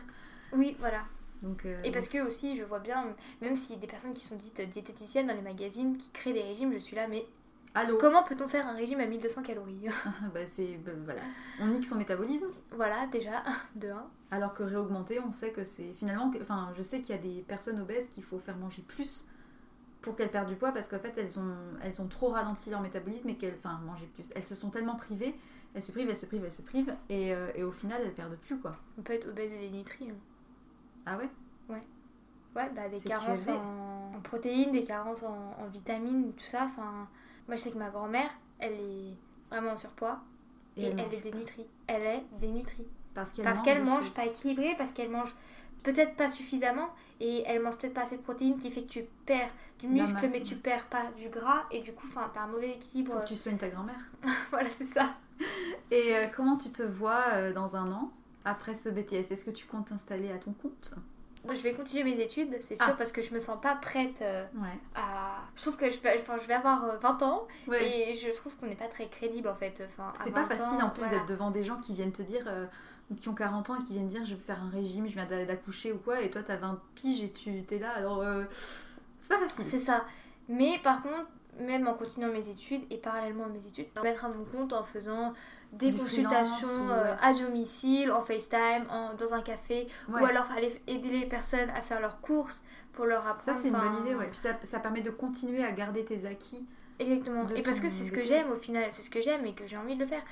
Oui, 0.53 0.77
voilà. 0.81 1.05
Donc, 1.43 1.65
euh, 1.67 1.81
Et 1.85 1.93
parce 1.93 2.09
que 2.09 2.19
aussi, 2.27 2.57
je 2.57 2.65
vois 2.65 2.81
bien, 2.81 3.15
même 3.41 3.55
si 3.55 3.77
des 3.77 3.87
personnes 3.87 4.13
qui 4.13 4.25
sont 4.25 4.35
dites 4.37 4.61
diététiciennes 4.61 5.29
dans 5.29 5.35
les 5.35 5.41
magazines, 5.43 5.97
qui 5.97 6.11
créent 6.11 6.33
des 6.33 6.43
régimes, 6.43 6.73
je 6.73 6.79
suis 6.81 6.97
là, 6.97 7.07
mais 7.07 7.25
Allô 7.75 7.97
comment 7.99 8.23
peut-on 8.25 8.49
faire 8.49 8.67
un 8.67 8.75
régime 8.75 9.01
à 9.01 9.07
1200 9.07 9.43
calories 9.43 9.87
bah, 10.35 10.45
c'est, 10.47 10.79
bah, 10.79 10.93
voilà. 11.05 11.21
On 11.61 11.67
nique 11.69 11.87
son 11.87 11.97
métabolisme. 11.97 12.47
Voilà, 12.73 13.07
déjà, 13.09 13.43
de 13.77 13.91
1. 13.91 14.07
Alors 14.31 14.55
que 14.55 14.63
réaugmenter, 14.63 15.21
on 15.21 15.33
sait 15.33 15.53
que 15.53 15.65
c'est 15.65 15.93
finalement. 15.95 16.31
que- 16.31 16.41
Enfin, 16.43 16.73
je 16.77 16.83
sais 16.83 17.01
qu'il 17.01 17.15
y 17.15 17.19
a 17.19 17.23
des 17.23 17.43
personnes 17.43 17.81
obèses 17.81 18.09
qu'il 18.09 18.25
faut 18.25 18.39
faire 18.39 18.57
manger 18.57 18.83
plus 18.83 19.27
pour 20.03 20.17
qu'elles 20.17 20.31
perdent 20.31 20.49
du 20.49 20.57
poids 20.57 20.73
parce 20.73 20.89
qu'en 20.89 20.99
fait 21.01 21.13
elles 21.19 21.39
ont, 21.39 21.57
elles 21.83 22.01
ont 22.01 22.07
trop 22.09 22.29
ralenti 22.29 22.71
leur 22.71 22.81
métabolisme 22.81 23.29
et 23.29 23.37
qu'elles. 23.37 23.57
Enfin, 23.59 23.79
manger 23.85 24.07
plus. 24.15 24.33
Elles 24.35 24.45
se 24.47 24.55
sont 24.55 24.71
tellement 24.71 24.97
privées, 24.97 25.35
elles 25.75 25.83
se 25.83 25.93
privent, 25.93 26.09
elles 26.11 26.17
se 26.17 26.27
privent, 26.27 26.45
elles 26.45 26.53
se 26.53 26.63
privent 26.63 26.95
et, 27.09 27.33
euh, 27.35 27.51
et 27.55 27.63
au 27.65 27.71
final 27.73 28.01
elles 28.05 28.15
perdent 28.15 28.37
plus 28.37 28.59
quoi. 28.59 28.73
On 28.99 29.03
peut 29.03 29.13
être 29.13 29.29
obèse 29.29 29.53
et 29.53 29.69
dénutri. 29.69 30.11
hein. 30.11 30.15
Ah 31.07 31.17
ouais? 31.19 31.29
Ouais, 32.57 32.71
bah 32.75 32.89
des 32.89 32.99
carences 33.01 33.47
en 33.49 34.21
protéines, 34.23 34.73
des 34.73 34.83
carences 34.85 35.23
en, 35.23 35.55
en 35.61 35.67
vitamines, 35.69 36.33
tout 36.33 36.45
ça. 36.47 36.65
Enfin, 36.65 37.07
moi 37.49 37.57
je 37.57 37.63
sais 37.63 37.71
que 37.73 37.79
ma 37.79 37.91
grand-mère, 37.91 38.31
elle 38.59 38.75
est 38.75 39.15
vraiment 39.51 39.73
en 39.73 39.77
surpoids 39.77 40.21
et, 40.77 40.87
elle, 40.87 41.15
est 41.15 41.21
dénutrie. 41.21 41.67
Elle 41.89 42.03
est 42.03 42.23
dénutrie. 42.39 42.87
Parce 43.15 43.33
qu'elle 43.33 43.85
mange 43.85 44.13
pas 44.13 44.27
équilibré, 44.27 44.75
parce 44.79 44.93
qu'elle 44.93 45.11
mange 45.11 45.35
peut-être 45.83 46.15
pas 46.15 46.29
suffisamment 46.29 46.89
et 47.21 47.43
elle 47.47 47.63
mange 47.63 47.77
peut-être 47.77 47.95
pas 47.95 48.03
assez 48.03 48.17
de 48.17 48.23
protéines 48.23 48.59
qui 48.59 48.71
fait 48.71 48.83
que 48.83 48.89
tu 48.89 49.05
perds 49.27 49.51
du 49.79 49.89
muscle 49.89 50.29
mais 50.31 50.43
tu 50.43 50.57
perds 50.57 50.87
pas 50.87 51.05
du 51.17 51.29
gras 51.29 51.65
et 51.71 51.83
du 51.83 51.93
coup 51.93 52.07
enfin 52.09 52.31
t'as 52.35 52.43
un 52.43 52.47
mauvais 52.49 52.73
équilibre. 52.73 53.15
Faut 53.15 53.21
que 53.21 53.29
tu 53.29 53.37
soignes 53.37 53.57
ta 53.57 53.69
grand-mère. 53.69 54.11
voilà, 54.51 54.69
c'est 54.71 54.85
ça. 54.85 55.15
Et 55.91 56.17
euh, 56.17 56.27
comment 56.35 56.57
tu 56.57 56.71
te 56.71 56.83
vois 56.83 57.25
euh, 57.35 57.53
dans 57.53 57.77
un 57.77 57.93
an 57.93 58.11
après 58.45 58.75
ce 58.75 58.89
BTS 58.89 59.31
Est-ce 59.31 59.45
que 59.45 59.51
tu 59.51 59.67
comptes 59.67 59.89
t'installer 59.89 60.33
à 60.33 60.39
ton 60.39 60.53
compte? 60.53 60.95
Je 61.55 61.61
vais 61.63 61.73
continuer 61.73 62.05
mes 62.05 62.23
études, 62.23 62.57
c'est 62.61 62.77
sûr, 62.77 62.87
Ah. 62.89 62.95
parce 62.97 63.13
que 63.13 63.23
je 63.23 63.35
me 63.35 63.41
sens 63.41 63.61
pas 63.61 63.75
prête 63.77 64.21
euh, 64.23 64.45
Ouais. 64.57 64.79
à. 64.95 65.39
Je 65.57 65.63
trouve 65.63 65.77
que 65.77 65.91
je 65.91 65.99
vais, 66.01 66.19
enfin, 66.21 66.37
je 66.39 66.47
vais 66.47 66.55
avoir 66.55 66.85
euh, 66.85 66.97
20 66.99 67.23
ans 67.23 67.47
Ouais. 67.67 68.11
et 68.11 68.15
je 68.15 68.31
trouve 68.37 68.55
qu'on 68.57 68.67
n'est 68.67 68.75
pas 68.77 68.89
très 68.89 69.09
crédible 69.09 69.49
en 69.49 69.55
fait. 69.55 69.83
Enfin, 69.93 70.13
C'est 70.25 70.31
pas 70.33 70.43
20 70.45 70.49
facile 70.57 70.83
ans, 70.83 70.87
en 70.87 70.91
plus 70.91 71.03
voilà. 71.03 71.19
d'être 71.19 71.27
devant 71.29 71.51
des 71.51 71.65
gens 71.65 71.77
qui 71.81 71.95
viennent 71.95 72.13
te 72.13 72.23
dire, 72.23 72.45
euh, 72.47 72.67
ou 73.11 73.15
qui 73.15 73.29
ont 73.29 73.35
40 73.35 73.71
ans 73.71 73.77
et 73.81 73.83
qui 73.85 73.95
viennent 73.95 74.09
dire 74.09 74.25
je 74.25 74.35
vais 74.35 74.41
faire 74.41 74.63
un 74.63 74.69
régime, 74.71 75.07
je 75.09 75.15
viens 75.15 75.27
d'a- 75.27 75.47
d'accoucher 75.47 75.93
ou 75.93 75.99
quoi, 75.99 76.21
et 76.21 76.31
toi 76.31 76.43
t'as 76.43 76.57
20 76.57 76.79
piges 76.95 77.23
et 77.23 77.33
tu 77.33 77.63
t'es 77.65 77.79
là, 77.79 77.91
alors 77.93 78.21
euh, 78.23 78.45
c'est 79.21 79.29
pas 79.31 79.39
facile. 79.39 79.65
C'est 79.67 79.79
ça. 79.79 80.05
Mais 80.49 80.79
par 80.83 81.01
contre, 81.03 81.27
même 81.59 81.89
en 81.89 81.95
continuant 81.95 82.29
mes 82.29 82.49
études 82.51 82.83
et 82.91 82.99
parallèlement 82.99 83.45
à 83.47 83.49
mes 83.49 83.67
études, 83.67 83.87
mettre 84.03 84.25
à 84.27 84.29
mon 84.29 84.45
compte 84.45 84.73
en 84.73 84.85
faisant 84.85 85.33
des 85.73 85.93
consultations 85.93 86.67
ou, 86.87 86.91
euh, 86.91 87.15
à 87.21 87.33
domicile, 87.35 88.11
en 88.13 88.23
FaceTime, 88.23 88.87
en- 88.91 89.15
dans 89.15 89.35
un 89.35 89.43
café, 89.43 89.87
Ouais. 90.09 90.23
ou 90.23 90.25
alors 90.25 90.51
aller 90.57 90.81
aider 90.87 91.11
les 91.11 91.27
personnes 91.27 91.71
à 91.71 91.83
faire 91.83 92.01
leurs 92.01 92.21
courses 92.21 92.65
pour 92.93 93.05
leur 93.07 93.23
Ça 93.25 93.31
apprendre. 93.31 93.59
c'est 93.59 93.69
une 93.69 93.75
bonne 93.75 94.07
idée, 94.07 94.15
ouais. 94.15 94.27
Puis 94.29 94.39
ça, 94.39 94.51
ça 94.63 94.81
permet 94.81 95.03
de 95.03 95.11
continuer 95.11 95.63
à 95.65 95.73
garder 95.73 96.05
tes 96.05 96.27
acquis. 96.27 96.67
Exactement. 96.99 97.47
Et 97.55 97.63
parce 97.63 97.81
que 97.81 97.89
c'est 97.89 98.05
ce 98.05 98.13
que 98.13 98.25
j'aime 98.25 98.51
au 98.51 98.57
final, 98.57 98.85
c'est 98.91 99.03
ce 99.03 99.11
que 99.11 99.23
j'aime 99.23 99.45
et 99.47 99.55
que 99.55 99.67
j'ai 99.67 99.77
envie 99.77 99.95
de 99.95 100.01
le 100.01 100.07
faire. 100.07 100.23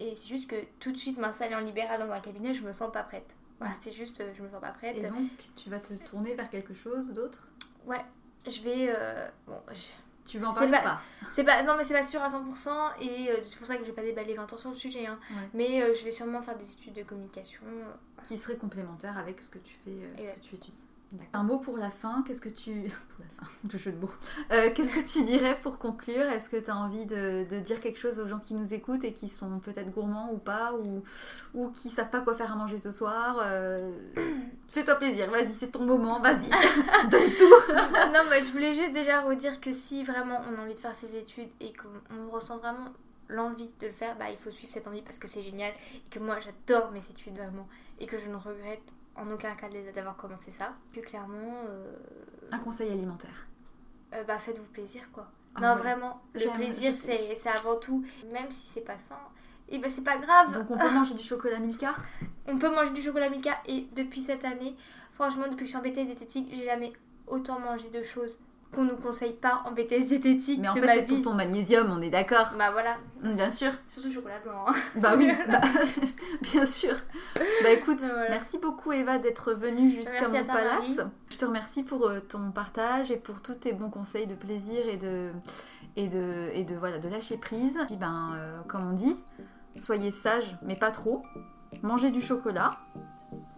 Et 0.00 0.14
c'est 0.14 0.26
juste 0.28 0.48
que 0.48 0.56
tout 0.80 0.90
de 0.92 0.96
suite 0.96 1.18
m'installer 1.18 1.54
en 1.54 1.60
libéral 1.60 2.00
dans 2.00 2.12
un 2.12 2.20
cabinet, 2.20 2.54
je 2.54 2.64
me 2.64 2.72
sens 2.72 2.90
pas 2.92 3.02
prête. 3.02 3.34
Voilà, 3.60 3.74
c'est 3.80 3.90
juste, 3.90 4.20
euh, 4.20 4.32
je 4.36 4.42
me 4.42 4.48
sens 4.48 4.60
pas 4.60 4.70
prête. 4.70 4.96
Et 4.96 5.02
donc 5.02 5.28
tu 5.56 5.68
vas 5.70 5.80
te 5.80 5.92
tourner 5.94 6.34
vers 6.34 6.48
quelque 6.50 6.74
chose 6.74 7.12
d'autre? 7.12 7.46
Ouais, 7.86 8.04
je 8.46 8.60
vais. 8.62 8.92
euh, 8.96 9.28
Bon, 9.46 9.60
je- 9.72 9.90
Tu 10.28 10.38
veux 10.38 10.46
en 10.46 10.52
parler 10.52 10.70
pas- 10.70 10.82
pas? 10.82 11.00
c'est 11.30 11.42
pas. 11.44 11.62
Non, 11.62 11.74
mais 11.76 11.84
c'est 11.84 11.94
pas 11.94 12.02
sûr 12.02 12.22
à 12.22 12.28
100% 12.28 12.70
et 13.00 13.30
euh, 13.30 13.36
c'est 13.46 13.56
pour 13.58 13.66
ça 13.66 13.76
que 13.76 13.80
je 13.82 13.88
vais 13.88 13.94
pas 13.94 14.02
déballer 14.02 14.34
20 14.34 14.52
ans 14.52 14.56
sur 14.56 14.70
le 14.70 14.76
sujet. 14.76 15.06
hein. 15.06 15.18
Ouais. 15.30 15.48
Mais 15.54 15.82
euh, 15.82 15.94
je 15.98 16.04
vais 16.04 16.10
sûrement 16.12 16.42
faire 16.42 16.56
des 16.58 16.70
études 16.70 16.92
de 16.94 17.02
communication. 17.02 17.62
euh, 17.66 18.22
Qui 18.28 18.36
serait 18.36 18.56
complémentaire 18.56 19.16
avec 19.16 19.40
ce 19.40 19.48
que 19.50 19.58
tu 19.58 19.74
fais, 19.84 19.92
ce 20.18 20.30
que 20.34 20.40
tu 20.40 20.54
étudies. 20.56 20.72
Un 21.32 21.42
mot 21.42 21.58
pour 21.58 21.78
la 21.78 21.90
fin, 21.90 22.22
qu'est-ce 22.26 22.40
que 22.40 22.50
tu... 22.50 22.72
Pour 23.16 23.24
la 23.24 23.46
fin, 23.46 23.52
le 23.72 23.78
jeu 23.78 23.92
de 23.92 23.98
mots. 23.98 24.10
Euh, 24.52 24.70
qu'est-ce 24.74 24.92
que 24.92 25.00
tu 25.00 25.24
dirais 25.24 25.58
pour 25.62 25.78
conclure? 25.78 26.22
Est-ce 26.22 26.50
que 26.50 26.56
tu 26.56 26.70
as 26.70 26.76
envie 26.76 27.06
de, 27.06 27.46
de 27.48 27.60
dire 27.60 27.80
quelque 27.80 27.98
chose 27.98 28.20
aux 28.20 28.28
gens 28.28 28.38
qui 28.38 28.54
nous 28.54 28.74
écoutent 28.74 29.04
et 29.04 29.12
qui 29.12 29.28
sont 29.28 29.58
peut-être 29.58 29.90
gourmands 29.90 30.30
ou 30.32 30.36
pas, 30.36 30.74
ou, 30.74 31.02
ou 31.54 31.70
qui 31.70 31.88
savent 31.88 32.10
pas 32.10 32.20
quoi 32.20 32.34
faire 32.34 32.52
à 32.52 32.56
manger 32.56 32.76
ce 32.76 32.92
soir? 32.92 33.38
Euh, 33.40 33.90
Fais-toi 34.68 34.96
plaisir, 34.96 35.30
vas-y, 35.30 35.52
c'est 35.52 35.68
ton 35.72 35.84
moment, 35.84 36.20
vas-y, 36.20 36.48
donne 37.10 37.32
tout. 37.32 37.72
Non, 38.12 38.20
mais 38.28 38.42
je 38.42 38.52
voulais 38.52 38.74
juste 38.74 38.92
déjà 38.92 39.22
redire 39.22 39.60
que 39.60 39.72
si 39.72 40.04
vraiment 40.04 40.42
on 40.50 40.58
a 40.58 40.62
envie 40.62 40.74
de 40.74 40.80
faire 40.80 40.94
ses 40.94 41.16
études 41.16 41.48
et 41.60 41.72
qu'on 41.72 42.28
ressent 42.30 42.58
vraiment 42.58 42.92
l'envie 43.28 43.70
de 43.80 43.86
le 43.86 43.92
faire, 43.92 44.16
bah 44.16 44.30
il 44.30 44.36
faut 44.36 44.50
suivre 44.50 44.72
cette 44.72 44.86
envie 44.86 45.02
parce 45.02 45.18
que 45.18 45.28
c'est 45.28 45.42
génial 45.42 45.72
et 45.94 46.10
que 46.10 46.18
moi 46.18 46.38
j'adore 46.40 46.90
mes 46.92 47.00
études 47.10 47.36
vraiment 47.36 47.68
et 47.98 48.06
que 48.06 48.18
je 48.18 48.28
ne 48.28 48.36
regrette 48.36 48.82
en 49.18 49.30
aucun 49.30 49.54
cas 49.54 49.68
d'avoir 49.94 50.16
commencé 50.16 50.50
ça. 50.58 50.74
Que 50.92 51.00
clairement, 51.00 51.62
euh, 51.68 51.92
Un 52.52 52.58
conseil 52.58 52.90
alimentaire. 52.90 53.46
euh, 54.14 54.24
bah 54.24 54.38
faites-vous 54.38 54.68
plaisir 54.72 55.02
quoi. 55.12 55.26
Ah 55.54 55.60
non, 55.60 55.68
ouais. 55.74 55.78
vraiment, 55.80 56.22
le 56.34 56.54
plaisir 56.56 56.94
c'est 56.96 57.34
c'est 57.34 57.48
avant 57.50 57.76
tout, 57.76 58.04
même 58.32 58.50
si 58.50 58.66
c'est 58.66 58.80
pas 58.82 58.98
sain. 58.98 59.18
Et 59.68 59.78
bah 59.78 59.88
c'est 59.94 60.04
pas 60.04 60.18
grave, 60.18 60.52
Donc 60.52 60.70
on 60.70 60.78
peut 60.78 60.90
manger 60.90 61.14
du 61.14 61.22
chocolat 61.22 61.58
Milka? 61.58 61.94
On 62.46 62.58
peut 62.58 62.70
manger 62.74 62.92
du 62.92 63.02
chocolat 63.02 63.28
Milka 63.28 63.58
et 63.66 63.86
depuis 63.94 64.22
cette 64.22 64.44
année, 64.44 64.74
franchement, 65.14 65.44
depuis 65.44 65.66
que 65.66 65.70
je 65.72 65.76
suis 65.76 65.76
en 65.76 65.82
BTS 65.82 66.06
diététique, 66.06 66.48
j'ai 66.50 66.64
jamais 66.64 66.92
autant 67.26 67.58
mangé 67.60 67.90
de 67.90 68.02
choses 68.02 68.40
qu'on 68.74 68.84
nous 68.84 68.96
conseille 68.96 69.32
pas 69.32 69.62
en 69.64 69.72
BTS 69.72 70.04
diététique 70.06 70.60
Mais 70.60 70.68
en 70.68 70.74
de 70.74 70.80
fait 70.80 70.88
c'est 70.98 71.02
pour 71.06 71.22
ton 71.22 71.34
magnésium, 71.34 71.90
on 71.90 72.02
est 72.02 72.10
d'accord 72.10 72.52
Bah 72.58 72.70
voilà, 72.70 72.96
Mm, 73.22 73.34
Bien 73.36 73.50
sûr. 73.50 73.72
surtout 73.88 74.12
chocolat 74.12 74.38
blanc. 74.44 74.64
hein. 74.68 74.74
Bah 74.96 75.14
oui, 75.16 75.30
bah, 75.48 75.60
bien 76.42 76.66
sûr. 76.66 76.94
Bah 77.62 77.70
écoute, 77.70 77.98
Voilà. 78.00 78.30
merci 78.30 78.58
beaucoup 78.58 78.92
Eva 78.92 79.18
d'être 79.18 79.52
venue 79.54 79.90
jusqu'à 79.90 80.28
mon 80.28 80.44
palace. 80.44 80.88
Marie. 80.96 81.10
Je 81.30 81.36
te 81.36 81.44
remercie 81.44 81.82
pour 81.82 82.06
euh, 82.06 82.20
ton 82.20 82.50
partage 82.50 83.10
et 83.10 83.16
pour 83.16 83.40
tous 83.42 83.54
tes 83.54 83.72
bons 83.72 83.90
conseils 83.90 84.26
de 84.26 84.34
plaisir 84.34 84.86
et 84.88 84.96
de 84.96 85.30
et 85.96 86.06
de 86.08 86.50
et 86.52 86.64
de 86.64 86.74
voilà 86.76 86.98
de 86.98 87.08
lâcher 87.08 87.36
prise. 87.38 87.78
Puis 87.86 87.96
ben 87.96 88.32
euh, 88.36 88.58
comme 88.68 88.88
on 88.88 88.92
dit, 88.92 89.16
soyez 89.76 90.10
sages 90.10 90.56
mais 90.62 90.76
pas 90.76 90.90
trop. 90.90 91.24
Mangez 91.82 92.10
du 92.10 92.20
chocolat 92.22 92.78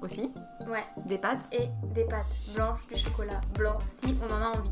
aussi, 0.02 0.32
Ouais, 0.68 0.84
des 1.06 1.18
pâtes. 1.18 1.48
et 1.52 1.68
des 1.94 2.04
pâtes 2.04 2.26
blanches, 2.54 2.86
du 2.88 2.96
chocolat 2.96 3.40
blanc 3.58 3.78
si 4.04 4.18
on 4.22 4.32
en 4.34 4.42
a 4.42 4.48
envie. 4.58 4.70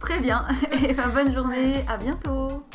Très 0.00 0.20
bien. 0.20 0.46
Et 0.72 0.92
ben 0.92 1.08
bonne 1.08 1.32
journée, 1.32 1.84
à 1.88 1.96
bientôt. 1.96 2.66